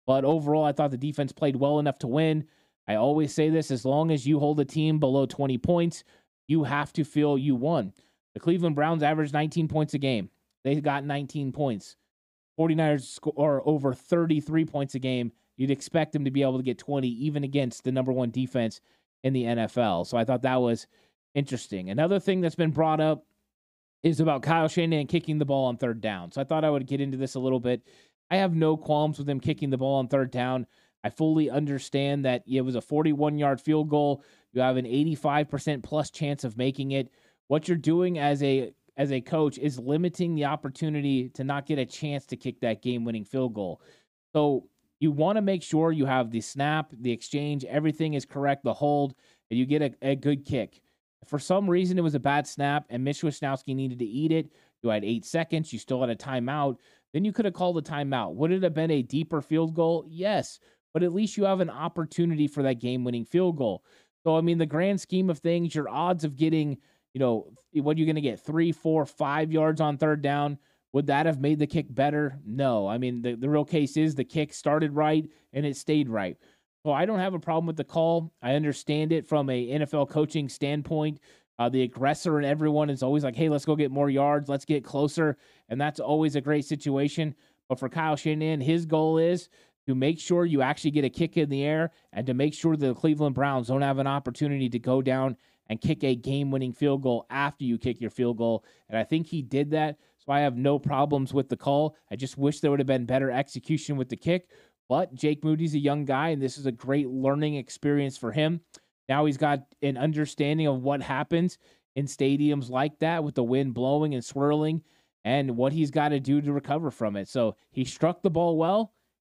But 0.07 0.25
overall, 0.25 0.65
I 0.65 0.73
thought 0.73 0.93
the 0.93 0.97
defense 0.97 1.33
played 1.33 1.57
well 1.57 1.81
enough 1.81 1.99
to 1.99 2.07
win. 2.07 2.45
I 2.87 2.95
always 2.95 3.35
say 3.35 3.51
this 3.51 3.73
as 3.73 3.85
long 3.85 4.13
as 4.13 4.27
you 4.27 4.39
hold 4.39 4.61
a 4.61 4.65
team 4.65 5.01
below 5.01 5.27
20 5.27 5.59
points, 5.59 6.05
you 6.47 6.63
have 6.63 6.93
to 6.95 7.05
feel 7.05 7.37
you 7.37 7.57
won. 7.57 7.93
The 8.35 8.41
Cleveland 8.41 8.77
Browns 8.77 9.03
averaged 9.03 9.33
19 9.35 9.67
points 9.67 9.95
a 9.95 9.99
game. 9.99 10.31
They 10.63 10.81
got 10.81 11.05
19 11.05 11.51
points. 11.51 11.97
49ers 12.59 13.03
score 13.03 13.63
over 13.67 13.93
33 13.93 14.65
points 14.65 14.95
a 14.95 15.01
game. 15.01 15.33
You'd 15.57 15.73
expect 15.73 16.13
them 16.13 16.25
to 16.25 16.31
be 16.31 16.43
able 16.43 16.59
to 16.59 16.63
get 16.63 16.79
20 16.79 17.09
even 17.09 17.43
against 17.43 17.83
the 17.83 17.93
number 17.93 18.13
one 18.13 18.31
defense 18.31 18.81
in 19.25 19.33
the 19.33 19.43
NFL. 19.43 20.07
So 20.07 20.17
I 20.17 20.25
thought 20.25 20.43
that 20.43 20.61
was 20.61 20.87
interesting. 21.35 21.91
Another 21.91 22.21
thing 22.21 22.41
that's 22.41 22.55
been 22.55 22.71
brought 22.71 23.01
up 23.01 23.27
is 24.03 24.21
about 24.21 24.43
Kyle 24.43 24.69
Shanahan 24.69 25.07
kicking 25.07 25.39
the 25.39 25.45
ball 25.45 25.67
on 25.67 25.77
third 25.77 26.01
down. 26.01 26.33
So 26.33 26.41
I 26.41 26.45
thought 26.45 26.65
I 26.65 26.71
would 26.71 26.87
get 26.87 27.01
into 27.01 27.17
this 27.17 27.35
a 27.35 27.41
little 27.41 27.61
bit. 27.61 27.83
I 28.31 28.37
have 28.37 28.55
no 28.55 28.77
qualms 28.77 29.19
with 29.19 29.29
him 29.29 29.41
kicking 29.41 29.71
the 29.71 29.79
ball 29.79 29.97
on 29.97 30.09
third 30.09 30.31
down. 30.31 30.67
I 31.05 31.11
fully 31.11 31.51
understand 31.51 32.25
that 32.25 32.43
it 32.47 32.61
was 32.61 32.75
a 32.75 32.81
41 32.81 33.39
yard 33.39 33.61
field 33.61 33.89
goal. 33.89 34.23
You 34.53 34.63
have 34.63 34.77
an 34.77 34.85
85% 34.85 35.83
plus 35.83 36.11
chance 36.11 36.45
of 36.45 36.57
making 36.57 36.93
it. 36.93 37.11
What 37.49 37.69
you're 37.69 37.77
doing 37.77 38.19
as 38.19 38.43
a 38.43 38.73
as 38.97 39.13
a 39.13 39.21
coach 39.21 39.59
is 39.59 39.79
limiting 39.79 40.35
the 40.35 40.45
opportunity 40.45 41.29
to 41.31 41.45
not 41.45 41.67
get 41.67 41.79
a 41.79 41.87
chance 41.87 42.27
to 42.27 42.37
kick 42.37 42.61
that 42.61 42.83
game 42.83 43.05
winning 43.05 43.25
field 43.25 43.55
goal. 43.55 43.81
So 44.33 44.69
you 44.99 45.13
want 45.13 45.37
to 45.37 45.43
make 45.43 45.63
sure 45.63 45.93
you 45.93 46.05
have 46.05 46.33
the 46.33 46.41
snap, 46.41 46.91
the 46.93 47.13
exchange, 47.13 47.65
everything 47.65 48.15
is 48.15 48.25
correct, 48.25 48.65
the 48.65 48.75
hold, 48.75 49.15
and 49.51 49.59
you 49.59 49.67
get 49.67 49.83
a, 49.83 49.95
a 50.03 50.17
good 50.17 50.45
kick. 50.45 50.81
For 51.27 51.39
some 51.39 51.69
reason, 51.69 51.99
it 51.99 52.03
was 52.03 52.15
a 52.15 52.21
bad 52.21 52.47
snap, 52.47 52.87
and 52.91 53.05
Mitch 53.05 53.23
Wishnowsky 53.23 53.75
needed 53.75 53.99
to 53.99 54.05
eat 54.05 54.33
it. 54.33 54.53
You 54.83 54.91
had 54.91 55.05
eight 55.05 55.25
seconds. 55.25 55.73
You 55.73 55.79
still 55.79 56.01
had 56.01 56.11
a 56.11 56.17
timeout. 56.17 56.77
Then 57.13 57.25
you 57.25 57.33
could 57.33 57.45
have 57.45 57.55
called 57.55 57.79
a 57.79 57.83
timeout. 57.83 58.35
Would 58.35 58.53
it 58.53 58.63
have 58.63 58.75
been 58.75 58.91
a 58.91 59.03
deeper 59.03 59.43
field 59.43 59.75
goal? 59.75 60.05
Yes. 60.09 60.61
But 60.93 61.03
at 61.03 61.13
least 61.13 61.37
you 61.37 61.45
have 61.45 61.61
an 61.61 61.71
opportunity 61.71 62.47
for 62.47 62.63
that 62.63 62.81
game 62.81 63.05
winning 63.05 63.25
field 63.25 63.57
goal. 63.57 63.85
So, 64.25 64.37
I 64.37 64.41
mean, 64.41 64.59
the 64.59 64.67
grand 64.67 65.01
scheme 65.01 65.31
of 65.31 65.39
things, 65.39 65.75
your 65.75 65.89
odds 65.89 66.25
of 66.25 66.37
getting, 66.37 66.79
you 67.15 67.19
know, 67.19 67.53
what 67.73 67.97
are 67.97 68.01
you 68.01 68.07
going 68.07 68.17
to 68.17 68.21
get? 68.21 68.41
Three, 68.41 68.73
four, 68.73 69.05
five 69.07 69.53
yards 69.53 69.81
on 69.81 69.97
third 69.97 70.23
down. 70.23 70.59
Would 70.93 71.07
that 71.07 71.27
have 71.27 71.41
made 71.41 71.59
the 71.59 71.67
kick 71.67 71.87
better? 71.91 72.39
No. 72.45 72.89
I 72.89 72.99
mean, 72.99 73.23
the, 73.23 73.35
the 73.35 73.49
real 73.49 73.65
case 73.65 73.97
is 73.97 74.15
the 74.15 74.25
kick 74.25 74.53
started 74.53 74.93
right 74.93 75.29
and 75.53 75.67
it 75.67 75.77
stayed 75.77 76.09
right. 76.09 76.37
So 76.85 76.93
I 76.93 77.07
don't 77.07 77.19
have 77.19 77.35
a 77.35 77.39
problem 77.39 77.67
with 77.67 77.77
the 77.77 77.85
call. 77.85 78.33
I 78.41 78.55
understand 78.55 79.13
it 79.13 79.27
from 79.27 79.51
a 79.51 79.67
NFL 79.69 80.11
coaching 80.11 80.49
standpoint. 80.49 81.21
Uh, 81.59 81.69
the 81.69 81.83
aggressor 81.83 82.37
and 82.37 82.47
everyone 82.47 82.89
is 82.89 83.03
always 83.03 83.25
like, 83.25 83.35
hey, 83.35 83.49
let's 83.49 83.65
go 83.65 83.75
get 83.75 83.91
more 83.91 84.09
yards. 84.09 84.49
Let's 84.49 84.65
get 84.65 84.85
closer. 84.85 85.37
And 85.69 85.81
that's 85.81 85.99
always 85.99 86.37
a 86.37 86.41
great 86.41 86.65
situation. 86.65 87.35
But 87.69 87.81
for 87.81 87.89
Kyle 87.89 88.15
Shanahan, 88.15 88.61
his 88.61 88.87
goal 88.87 89.19
is 89.19 89.49
to 89.87 89.95
make 89.95 90.21
sure 90.21 90.45
you 90.45 90.63
actually 90.63 90.93
get 90.93 91.05
a 91.05 91.11
kick 91.11 91.37
in 91.37 91.49
the 91.49 91.65
air 91.65 91.91
and 92.13 92.27
to 92.27 92.35
make 92.35 92.55
sure 92.55 92.77
the 92.77 92.95
Cleveland 92.95 93.35
Browns 93.35 93.69
don't 93.69 93.83
have 93.83 93.99
an 93.99 94.07
opportunity 94.07 94.69
to 94.69 94.79
go 94.79 95.03
down 95.03 95.37
and 95.69 95.81
kick 95.81 96.05
a 96.05 96.15
game 96.15 96.51
winning 96.51 96.73
field 96.73 97.03
goal 97.03 97.27
after 97.29 97.65
you 97.65 97.77
kick 97.77 98.01
your 98.01 98.11
field 98.11 98.39
goal. 98.39 98.65
And 98.89 98.99
I 98.99 99.05
think 99.05 99.27
he 99.27 99.43
did 99.43 99.71
that. 99.73 99.99
So 100.19 100.33
I 100.33 100.41
have 100.41 100.57
no 100.57 100.79
problems 100.79 101.33
with 101.33 101.49
the 101.49 101.57
call. 101.57 101.97
I 102.11 102.17
just 102.17 102.37
wish 102.39 102.61
there 102.61 102.71
would 102.71 102.81
have 102.81 102.87
been 102.87 103.07
better 103.07 103.31
execution 103.31 103.97
with 103.97 104.09
the 104.09 104.17
kick. 104.17 104.51
But 104.89 105.15
Jake 105.15 105.45
Moody's 105.45 105.75
a 105.75 105.79
young 105.79 106.05
guy, 106.05 106.31
and 106.31 106.41
this 106.41 106.57
is 106.59 106.67
a 106.67 106.73
great 106.73 107.09
learning 107.09 107.57
experience 107.57 108.17
for 108.17 108.33
him. 108.33 108.61
Now 109.09 109.25
he's 109.27 109.37
got 109.37 109.61
an 109.83 109.97
understanding 109.97 110.67
of 110.67 110.83
what 110.83 111.03
happens 111.03 111.59
in 111.97 112.07
stadiums 112.07 112.71
like 112.71 112.99
that 113.01 113.25
with 113.25 113.35
the 113.35 113.43
wind 113.43 113.75
blowing 113.75 114.15
and 114.15 114.25
swirling 114.25 114.83
and 115.25 115.57
what 115.57 115.73
he's 115.73 115.91
got 115.91 116.11
to 116.11 116.21
do 116.21 116.41
to 116.41 116.53
recover 116.53 116.91
from 116.91 117.17
it. 117.17 117.29
So 117.29 117.57
he 117.71 117.85
struck 117.85 118.23
the 118.23 118.31
ball 118.31 118.57
well, 118.57 118.95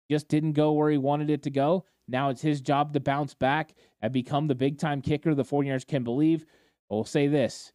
just 0.09 0.27
didn't 0.27 0.53
go 0.53 0.73
where 0.73 0.91
he 0.91 0.97
wanted 0.97 1.29
it 1.29 1.43
to 1.43 1.49
go. 1.49 1.85
Now 2.07 2.29
it's 2.29 2.41
his 2.41 2.61
job 2.61 2.93
to 2.93 2.99
bounce 2.99 3.33
back 3.33 3.73
and 4.01 4.11
become 4.11 4.47
the 4.47 4.55
big 4.55 4.79
time 4.79 5.01
kicker 5.01 5.35
the 5.35 5.43
49ers 5.43 5.87
can 5.87 6.03
believe. 6.03 6.45
I 6.91 6.95
will 6.95 7.05
say 7.05 7.27
this 7.27 7.71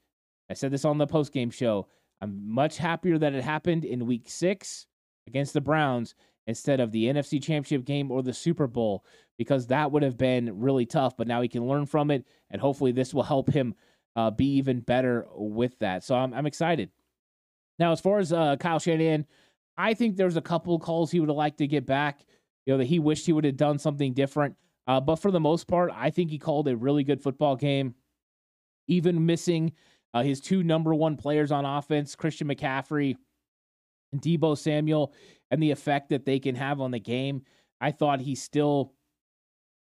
I 0.50 0.54
said 0.54 0.70
this 0.70 0.84
on 0.84 0.98
the 0.98 1.06
post 1.06 1.32
game 1.32 1.50
show. 1.50 1.86
I'm 2.20 2.52
much 2.52 2.78
happier 2.78 3.18
that 3.18 3.34
it 3.34 3.44
happened 3.44 3.84
in 3.84 4.06
week 4.06 4.24
six 4.28 4.86
against 5.26 5.54
the 5.54 5.60
Browns 5.60 6.14
instead 6.46 6.80
of 6.80 6.92
the 6.92 7.04
NFC 7.04 7.42
Championship 7.42 7.84
game 7.84 8.10
or 8.10 8.22
the 8.22 8.34
Super 8.34 8.66
Bowl 8.66 9.04
because 9.38 9.66
that 9.68 9.90
would 9.90 10.02
have 10.02 10.16
been 10.16 10.60
really 10.60 10.86
tough. 10.86 11.16
But 11.16 11.26
now 11.26 11.42
he 11.42 11.48
can 11.48 11.66
learn 11.66 11.86
from 11.86 12.10
it, 12.10 12.24
and 12.50 12.60
hopefully 12.60 12.92
this 12.92 13.12
will 13.12 13.22
help 13.22 13.50
him 13.50 13.74
uh, 14.16 14.30
be 14.30 14.56
even 14.56 14.80
better 14.80 15.26
with 15.34 15.78
that. 15.80 16.04
So 16.04 16.14
I'm, 16.14 16.32
I'm 16.32 16.46
excited. 16.46 16.90
Now, 17.78 17.92
as 17.92 18.00
far 18.00 18.18
as 18.18 18.32
uh, 18.32 18.56
Kyle 18.56 18.78
Shanahan, 18.78 19.26
I 19.76 19.94
think 19.94 20.16
there's 20.16 20.36
a 20.36 20.42
couple 20.42 20.78
calls 20.78 21.10
he 21.10 21.18
would 21.18 21.28
have 21.28 21.36
liked 21.36 21.58
to 21.58 21.66
get 21.66 21.86
back. 21.86 22.20
You 22.66 22.74
know 22.74 22.78
that 22.78 22.86
he 22.86 22.98
wished 22.98 23.26
he 23.26 23.32
would 23.32 23.44
have 23.44 23.56
done 23.56 23.78
something 23.78 24.14
different. 24.14 24.56
Uh, 24.86 25.00
but 25.00 25.16
for 25.16 25.30
the 25.30 25.40
most 25.40 25.66
part, 25.66 25.90
I 25.94 26.10
think 26.10 26.30
he 26.30 26.38
called 26.38 26.68
a 26.68 26.76
really 26.76 27.04
good 27.04 27.22
football 27.22 27.56
game, 27.56 27.94
even 28.86 29.26
missing 29.26 29.72
uh, 30.12 30.22
his 30.22 30.40
two 30.40 30.62
number 30.62 30.94
one 30.94 31.16
players 31.16 31.50
on 31.50 31.64
offense, 31.64 32.14
Christian 32.14 32.48
McCaffrey 32.48 33.16
and 34.14 34.22
Deebo 34.22 34.56
Samuel, 34.56 35.12
and 35.50 35.62
the 35.62 35.72
effect 35.72 36.08
that 36.08 36.24
they 36.24 36.38
can 36.38 36.54
have 36.54 36.80
on 36.80 36.92
the 36.92 37.00
game. 37.00 37.42
I 37.80 37.90
thought 37.90 38.20
he 38.20 38.34
still 38.34 38.94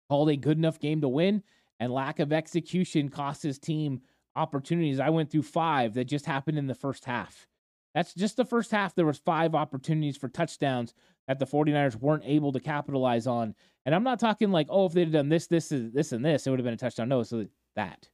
called 0.10 0.30
a 0.30 0.38
good 0.38 0.58
enough 0.58 0.80
game 0.80 1.02
to 1.02 1.10
win, 1.10 1.44
and 1.80 1.92
lack 1.92 2.20
of 2.20 2.32
execution 2.32 3.10
cost 3.10 3.44
his 3.44 3.60
team 3.60 4.02
opportunities. 4.36 5.00
I 5.00 5.10
went 5.10 5.30
through 5.30 5.44
five 5.44 5.94
that 5.96 6.06
just 6.06 6.26
happened 6.26 6.58
in 6.58 6.68
the 6.68 6.76
first 6.76 7.06
half. 7.06 7.48
That's 7.96 8.14
just 8.14 8.38
the 8.38 8.46
first 8.46 8.72
half. 8.72 8.96
There 8.96 9.06
was 9.06 9.18
five 9.18 9.56
opportunities 9.56 10.16
for 10.16 10.30
touchdowns 10.30 10.94
that 11.28 11.40
the 11.40 11.48
49ers 11.48 11.96
weren't 11.96 12.24
able 12.26 12.52
to 12.52 12.60
capitalize 12.60 13.28
on. 13.28 13.56
And 13.86 13.96
I'm 13.96 14.04
not 14.04 14.20
talking 14.20 14.52
like, 14.52 14.68
oh, 14.70 14.86
if 14.86 14.94
they'd 14.94 15.12
done 15.12 15.30
this, 15.30 15.48
this, 15.48 15.70
this, 15.70 16.12
and 16.12 16.24
this, 16.24 16.46
it 16.46 16.50
would 16.52 16.60
have 16.60 16.66
been 16.66 16.76
a 16.76 16.78
touchdown. 16.78 17.10
No, 17.10 17.24
so 17.24 17.48
that 17.76 18.08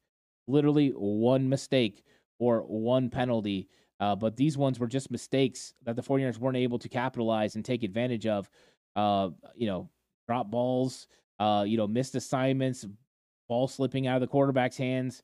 literally 0.47 0.89
one 0.89 1.49
mistake 1.49 2.03
or 2.39 2.61
one 2.61 3.09
penalty. 3.09 3.67
Uh, 3.99 4.15
but 4.15 4.35
these 4.35 4.57
ones 4.57 4.79
were 4.79 4.87
just 4.87 5.09
mistakes 5.09 5.73
that 5.83 5.95
the 5.95 6.01
49ers 6.01 6.37
weren't 6.37 6.57
able 6.57 6.79
to 6.79 6.89
capitalize 6.89 7.55
and 7.55 7.63
take 7.63 7.83
advantage 7.83 8.27
of. 8.27 8.49
Uh, 8.95 9.29
you 9.55 9.67
know, 9.67 9.89
drop 10.27 10.49
balls, 10.49 11.07
uh, 11.39 11.63
you 11.67 11.77
know, 11.77 11.87
missed 11.87 12.15
assignments, 12.15 12.85
ball 13.47 13.67
slipping 13.67 14.07
out 14.07 14.15
of 14.15 14.21
the 14.21 14.27
quarterback's 14.27 14.77
hands. 14.77 15.23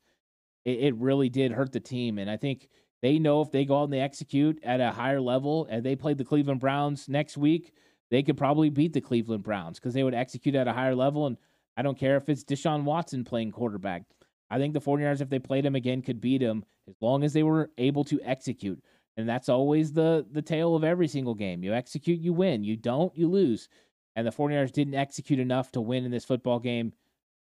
It, 0.66 0.80
it 0.80 0.96
really 0.96 1.30
did 1.30 1.52
hurt 1.52 1.72
the 1.72 1.80
team. 1.80 2.18
And 2.18 2.30
I 2.30 2.38
think 2.38 2.70
they 3.02 3.18
know 3.18 3.42
if 3.42 3.52
they 3.52 3.66
go 3.66 3.80
out 3.80 3.86
and 3.86 3.94
they 3.94 4.00
execute 4.00 4.60
at 4.64 4.80
a 4.80 4.92
higher 4.92 5.22
level 5.22 5.68
and 5.70 5.84
they 5.84 5.96
play 5.96 6.14
the 6.14 6.26
Cleveland 6.26 6.60
Browns 6.60 7.10
next 7.10 7.38
week, 7.38 7.74
they 8.10 8.22
could 8.24 8.38
probably 8.38 8.70
beat 8.70 8.94
the 8.94 9.02
Cleveland 9.02 9.44
Browns 9.44 9.80
because 9.80 9.94
they 9.94 10.04
would 10.04 10.14
execute 10.14 10.56
at 10.56 10.68
a 10.68 10.74
higher 10.74 10.96
level. 10.96 11.28
And 11.28 11.38
I 11.78 11.82
don't 11.82 11.98
care 11.98 12.18
if 12.18 12.30
it's 12.30 12.44
Deshaun 12.44 12.84
Watson 12.84 13.24
playing 13.24 13.52
quarterback. 13.52 14.04
I 14.52 14.58
think 14.58 14.74
the 14.74 14.82
49ers, 14.82 15.22
if 15.22 15.30
they 15.30 15.40
played 15.40 15.66
him 15.66 15.76
again, 15.76 16.02
could 16.02 16.20
beat 16.20 16.42
him 16.42 16.66
as 16.88 16.96
long 17.02 17.24
as 17.24 17.32
they 17.32 17.42
were 17.42 17.72
able 17.78 18.04
to 18.04 18.20
execute. 18.24 18.84
And 19.18 19.28
that's 19.28 19.50
always 19.50 19.92
the 19.94 20.26
the 20.32 20.42
tale 20.42 20.76
of 20.76 20.84
every 20.84 21.08
single 21.08 21.34
game. 21.34 21.64
You 21.64 21.74
execute, 21.74 22.20
you 22.20 22.34
win. 22.34 22.64
You 22.64 22.76
don't, 22.78 23.16
you 23.16 23.28
lose. 23.28 23.70
And 24.16 24.28
the 24.28 24.32
49ers 24.32 24.72
didn't 24.72 24.96
execute 24.96 25.40
enough 25.40 25.72
to 25.72 25.82
win 25.82 26.06
in 26.06 26.12
this 26.12 26.26
football 26.26 26.60
game. 26.60 26.92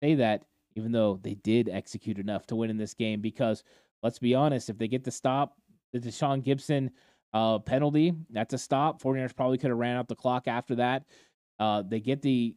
Say 0.02 0.15
that, 0.15 0.43
even 0.76 0.91
though 0.91 1.19
they 1.22 1.36
did 1.36 1.67
execute 1.67 2.19
enough 2.19 2.45
to 2.48 2.56
win 2.56 2.69
in 2.69 2.78
this 2.78 2.93
game 2.93 3.22
because 3.22 3.63
let's 4.04 4.19
be 4.19 4.36
honest, 4.36 4.69
if 4.69 4.78
they 4.78 4.88
get 4.88 5.04
the 5.04 5.12
stop, 5.12 5.56
the 5.93 6.00
Deshaun 6.00 6.43
Gibson 6.43 6.91
uh, 7.34 7.60
penalty, 7.60 8.13
that's 8.30 8.54
a 8.54 8.58
stop. 8.58 9.02
49ers 9.02 9.36
probably 9.36 9.58
could 9.58 9.69
have 9.72 9.80
ran 9.80 9.98
out 9.98 10.08
the 10.08 10.15
clock 10.15 10.48
after 10.48 10.76
that. 10.76 11.06
Uh, 11.60 11.82
they 11.82 12.00
get 12.00 12.22
the 12.22 12.56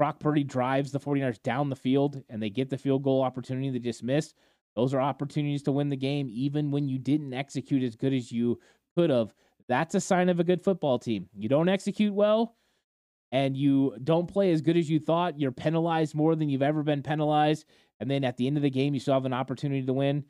Brock 0.00 0.18
Purdy 0.18 0.44
drives 0.44 0.92
the 0.92 0.98
49ers 0.98 1.42
down 1.42 1.68
the 1.68 1.76
field 1.76 2.22
and 2.30 2.42
they 2.42 2.48
get 2.48 2.70
the 2.70 2.78
field 2.78 3.02
goal 3.02 3.20
opportunity 3.20 3.68
they 3.68 3.78
just 3.78 4.02
missed. 4.02 4.34
Those 4.74 4.94
are 4.94 5.00
opportunities 5.02 5.62
to 5.64 5.72
win 5.72 5.90
the 5.90 5.96
game, 5.96 6.30
even 6.32 6.70
when 6.70 6.88
you 6.88 6.98
didn't 6.98 7.34
execute 7.34 7.82
as 7.82 7.96
good 7.96 8.14
as 8.14 8.32
you 8.32 8.58
could 8.96 9.10
have. 9.10 9.34
That's 9.68 9.94
a 9.94 10.00
sign 10.00 10.30
of 10.30 10.40
a 10.40 10.44
good 10.44 10.64
football 10.64 10.98
team. 10.98 11.28
You 11.36 11.50
don't 11.50 11.68
execute 11.68 12.14
well 12.14 12.56
and 13.30 13.54
you 13.54 13.94
don't 14.02 14.26
play 14.26 14.52
as 14.52 14.62
good 14.62 14.78
as 14.78 14.88
you 14.88 15.00
thought. 15.00 15.38
You're 15.38 15.52
penalized 15.52 16.14
more 16.14 16.34
than 16.34 16.48
you've 16.48 16.62
ever 16.62 16.82
been 16.82 17.02
penalized. 17.02 17.66
And 18.00 18.10
then 18.10 18.24
at 18.24 18.38
the 18.38 18.46
end 18.46 18.56
of 18.56 18.62
the 18.62 18.70
game, 18.70 18.94
you 18.94 19.00
still 19.00 19.12
have 19.12 19.26
an 19.26 19.34
opportunity 19.34 19.84
to 19.84 19.92
win 19.92 20.24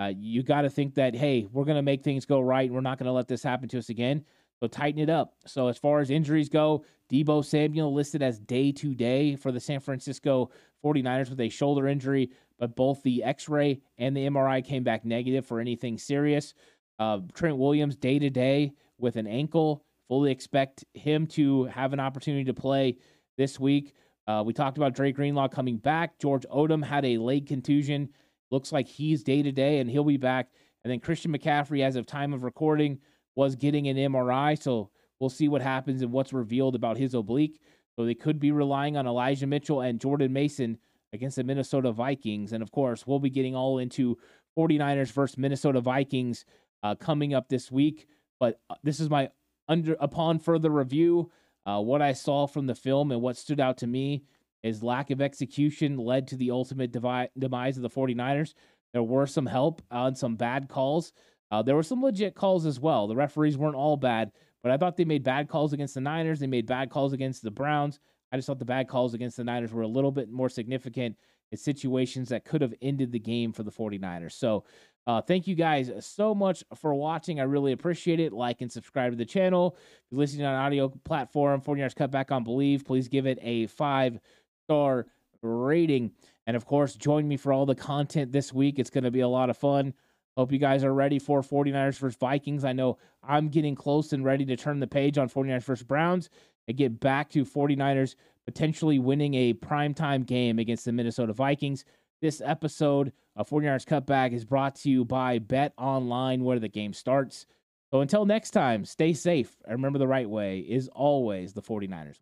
uh, 0.00 0.12
you 0.18 0.42
got 0.42 0.62
to 0.62 0.70
think 0.70 0.94
that, 0.94 1.14
hey, 1.14 1.46
we're 1.52 1.64
going 1.64 1.76
to 1.76 1.82
make 1.82 2.02
things 2.02 2.24
go 2.24 2.40
right. 2.40 2.64
And 2.64 2.74
We're 2.74 2.80
not 2.80 2.98
going 2.98 3.06
to 3.06 3.12
let 3.12 3.28
this 3.28 3.42
happen 3.42 3.68
to 3.68 3.78
us 3.78 3.90
again. 3.90 4.24
So 4.60 4.66
tighten 4.66 5.00
it 5.00 5.10
up. 5.10 5.34
So 5.46 5.68
as 5.68 5.78
far 5.78 6.00
as 6.00 6.10
injuries 6.10 6.48
go, 6.48 6.84
Deebo 7.10 7.44
Samuel 7.44 7.94
listed 7.94 8.22
as 8.22 8.38
day 8.38 8.72
to 8.72 8.94
day 8.94 9.36
for 9.36 9.52
the 9.52 9.60
San 9.60 9.80
Francisco 9.80 10.50
49ers 10.84 11.30
with 11.30 11.40
a 11.40 11.48
shoulder 11.48 11.88
injury, 11.88 12.30
but 12.58 12.76
both 12.76 13.02
the 13.02 13.24
x 13.24 13.48
ray 13.48 13.80
and 13.98 14.16
the 14.16 14.26
MRI 14.26 14.64
came 14.64 14.84
back 14.84 15.04
negative 15.04 15.46
for 15.46 15.60
anything 15.60 15.98
serious. 15.98 16.54
Uh, 16.98 17.20
Trent 17.32 17.56
Williams 17.56 17.96
day 17.96 18.18
to 18.18 18.30
day 18.30 18.72
with 18.98 19.16
an 19.16 19.26
ankle. 19.26 19.84
Fully 20.08 20.30
expect 20.30 20.84
him 20.94 21.26
to 21.28 21.64
have 21.64 21.92
an 21.92 22.00
opportunity 22.00 22.44
to 22.44 22.54
play 22.54 22.98
this 23.38 23.58
week. 23.58 23.94
Uh, 24.26 24.42
we 24.44 24.52
talked 24.52 24.76
about 24.76 24.94
Dre 24.94 25.12
Greenlaw 25.12 25.48
coming 25.48 25.78
back. 25.78 26.18
George 26.18 26.44
Odum 26.52 26.84
had 26.84 27.04
a 27.04 27.18
leg 27.18 27.46
contusion 27.46 28.10
Looks 28.50 28.72
like 28.72 28.88
he's 28.88 29.22
day 29.22 29.42
to 29.42 29.52
day 29.52 29.78
and 29.78 29.88
he'll 29.88 30.04
be 30.04 30.16
back. 30.16 30.50
And 30.82 30.90
then 30.90 31.00
Christian 31.00 31.32
McCaffrey, 31.32 31.82
as 31.82 31.96
of 31.96 32.06
time 32.06 32.32
of 32.32 32.42
recording, 32.42 32.98
was 33.34 33.56
getting 33.56 33.88
an 33.88 33.96
MRI. 33.96 34.60
So 34.60 34.90
we'll 35.18 35.30
see 35.30 35.48
what 35.48 35.62
happens 35.62 36.02
and 36.02 36.12
what's 36.12 36.32
revealed 36.32 36.74
about 36.74 36.96
his 36.96 37.14
oblique. 37.14 37.60
So 37.96 38.04
they 38.04 38.14
could 38.14 38.40
be 38.40 38.52
relying 38.52 38.96
on 38.96 39.06
Elijah 39.06 39.46
Mitchell 39.46 39.80
and 39.80 40.00
Jordan 40.00 40.32
Mason 40.32 40.78
against 41.12 41.36
the 41.36 41.44
Minnesota 41.44 41.92
Vikings. 41.92 42.52
And 42.52 42.62
of 42.62 42.70
course, 42.70 43.06
we'll 43.06 43.18
be 43.18 43.30
getting 43.30 43.54
all 43.54 43.78
into 43.78 44.16
49ers 44.58 45.12
versus 45.12 45.38
Minnesota 45.38 45.80
Vikings 45.80 46.44
uh, 46.82 46.94
coming 46.94 47.34
up 47.34 47.48
this 47.48 47.70
week. 47.70 48.06
But 48.38 48.60
uh, 48.70 48.76
this 48.82 49.00
is 49.00 49.10
my 49.10 49.30
under 49.68 49.96
upon 50.00 50.38
further 50.38 50.70
review. 50.70 51.30
Uh, 51.66 51.80
what 51.80 52.02
I 52.02 52.12
saw 52.12 52.46
from 52.46 52.66
the 52.66 52.74
film 52.74 53.12
and 53.12 53.20
what 53.20 53.36
stood 53.36 53.60
out 53.60 53.78
to 53.78 53.86
me 53.86 54.24
is 54.62 54.82
lack 54.82 55.10
of 55.10 55.20
execution 55.20 55.96
led 55.96 56.26
to 56.28 56.36
the 56.36 56.50
ultimate 56.50 56.92
devi- 56.92 57.28
demise 57.38 57.76
of 57.76 57.82
the 57.82 57.90
49ers. 57.90 58.54
There 58.92 59.02
were 59.02 59.26
some 59.26 59.46
help 59.46 59.82
on 59.90 60.14
some 60.16 60.36
bad 60.36 60.68
calls. 60.68 61.12
Uh, 61.50 61.62
there 61.62 61.74
were 61.74 61.82
some 61.82 62.02
legit 62.02 62.34
calls 62.34 62.66
as 62.66 62.78
well. 62.78 63.06
The 63.06 63.16
referees 63.16 63.58
weren't 63.58 63.76
all 63.76 63.96
bad, 63.96 64.32
but 64.62 64.70
I 64.72 64.76
thought 64.76 64.96
they 64.96 65.04
made 65.04 65.24
bad 65.24 65.48
calls 65.48 65.72
against 65.72 65.94
the 65.94 66.00
Niners. 66.00 66.40
They 66.40 66.46
made 66.46 66.66
bad 66.66 66.90
calls 66.90 67.12
against 67.12 67.42
the 67.42 67.50
Browns. 67.50 67.98
I 68.32 68.36
just 68.36 68.46
thought 68.46 68.58
the 68.58 68.64
bad 68.64 68.88
calls 68.88 69.14
against 69.14 69.36
the 69.36 69.44
Niners 69.44 69.72
were 69.72 69.82
a 69.82 69.88
little 69.88 70.12
bit 70.12 70.30
more 70.30 70.48
significant 70.48 71.16
in 71.50 71.58
situations 71.58 72.28
that 72.28 72.44
could 72.44 72.62
have 72.62 72.74
ended 72.80 73.10
the 73.10 73.18
game 73.18 73.52
for 73.52 73.64
the 73.64 73.72
49ers. 73.72 74.32
So, 74.32 74.64
uh, 75.06 75.20
thank 75.20 75.48
you 75.48 75.54
guys 75.54 75.90
so 76.00 76.34
much 76.34 76.62
for 76.76 76.94
watching. 76.94 77.40
I 77.40 77.44
really 77.44 77.72
appreciate 77.72 78.20
it. 78.20 78.32
Like 78.32 78.60
and 78.60 78.70
subscribe 78.70 79.10
to 79.12 79.16
the 79.16 79.24
channel. 79.24 79.76
If 79.76 80.12
you're 80.12 80.20
listening 80.20 80.46
on 80.46 80.54
audio 80.54 80.88
platform, 80.88 81.62
49ers 81.62 81.96
Cut 81.96 82.10
Back 82.10 82.30
on 82.30 82.44
Bleav, 82.44 82.84
please 82.84 83.08
give 83.08 83.26
it 83.26 83.38
a 83.42 83.66
five 83.66 84.20
star 84.66 85.06
rating. 85.42 86.12
And 86.46 86.56
of 86.56 86.66
course, 86.66 86.94
join 86.94 87.26
me 87.26 87.36
for 87.36 87.52
all 87.52 87.66
the 87.66 87.74
content 87.74 88.30
this 88.30 88.52
week. 88.52 88.78
It's 88.78 88.90
going 88.90 89.04
to 89.04 89.10
be 89.10 89.20
a 89.20 89.28
lot 89.28 89.50
of 89.50 89.56
fun. 89.56 89.94
Hope 90.36 90.52
you 90.52 90.58
guys 90.58 90.84
are 90.84 90.94
ready 90.94 91.18
for 91.18 91.42
49ers 91.42 91.98
versus 91.98 92.16
Vikings. 92.16 92.64
I 92.64 92.72
know 92.72 92.98
I'm 93.22 93.48
getting 93.48 93.74
close 93.74 94.12
and 94.12 94.24
ready 94.24 94.44
to 94.46 94.56
turn 94.56 94.80
the 94.80 94.86
page 94.86 95.18
on 95.18 95.28
49ers 95.28 95.64
versus 95.64 95.84
Browns 95.84 96.30
and 96.68 96.76
get 96.76 97.00
back 97.00 97.30
to 97.30 97.44
49ers 97.44 98.14
potentially 98.44 98.98
winning 98.98 99.34
a 99.34 99.54
primetime 99.54 100.24
game 100.24 100.58
against 100.58 100.84
the 100.84 100.92
Minnesota 100.92 101.32
Vikings. 101.32 101.84
This 102.22 102.40
episode 102.44 103.12
of 103.36 103.48
49ers 103.48 103.86
Cutback 103.86 104.32
is 104.32 104.44
brought 104.44 104.76
to 104.76 104.90
you 104.90 105.04
by 105.04 105.38
BetOnline, 105.38 106.42
where 106.42 106.58
the 106.58 106.68
game 106.68 106.92
starts. 106.92 107.46
So 107.90 108.00
until 108.00 108.24
next 108.24 108.50
time, 108.50 108.84
stay 108.84 109.12
safe. 109.12 109.56
And 109.64 109.74
remember 109.74 109.98
the 109.98 110.06
right 110.06 110.28
way 110.28 110.60
is 110.60 110.88
always 110.88 111.52
the 111.52 111.62
49ers. 111.62 112.20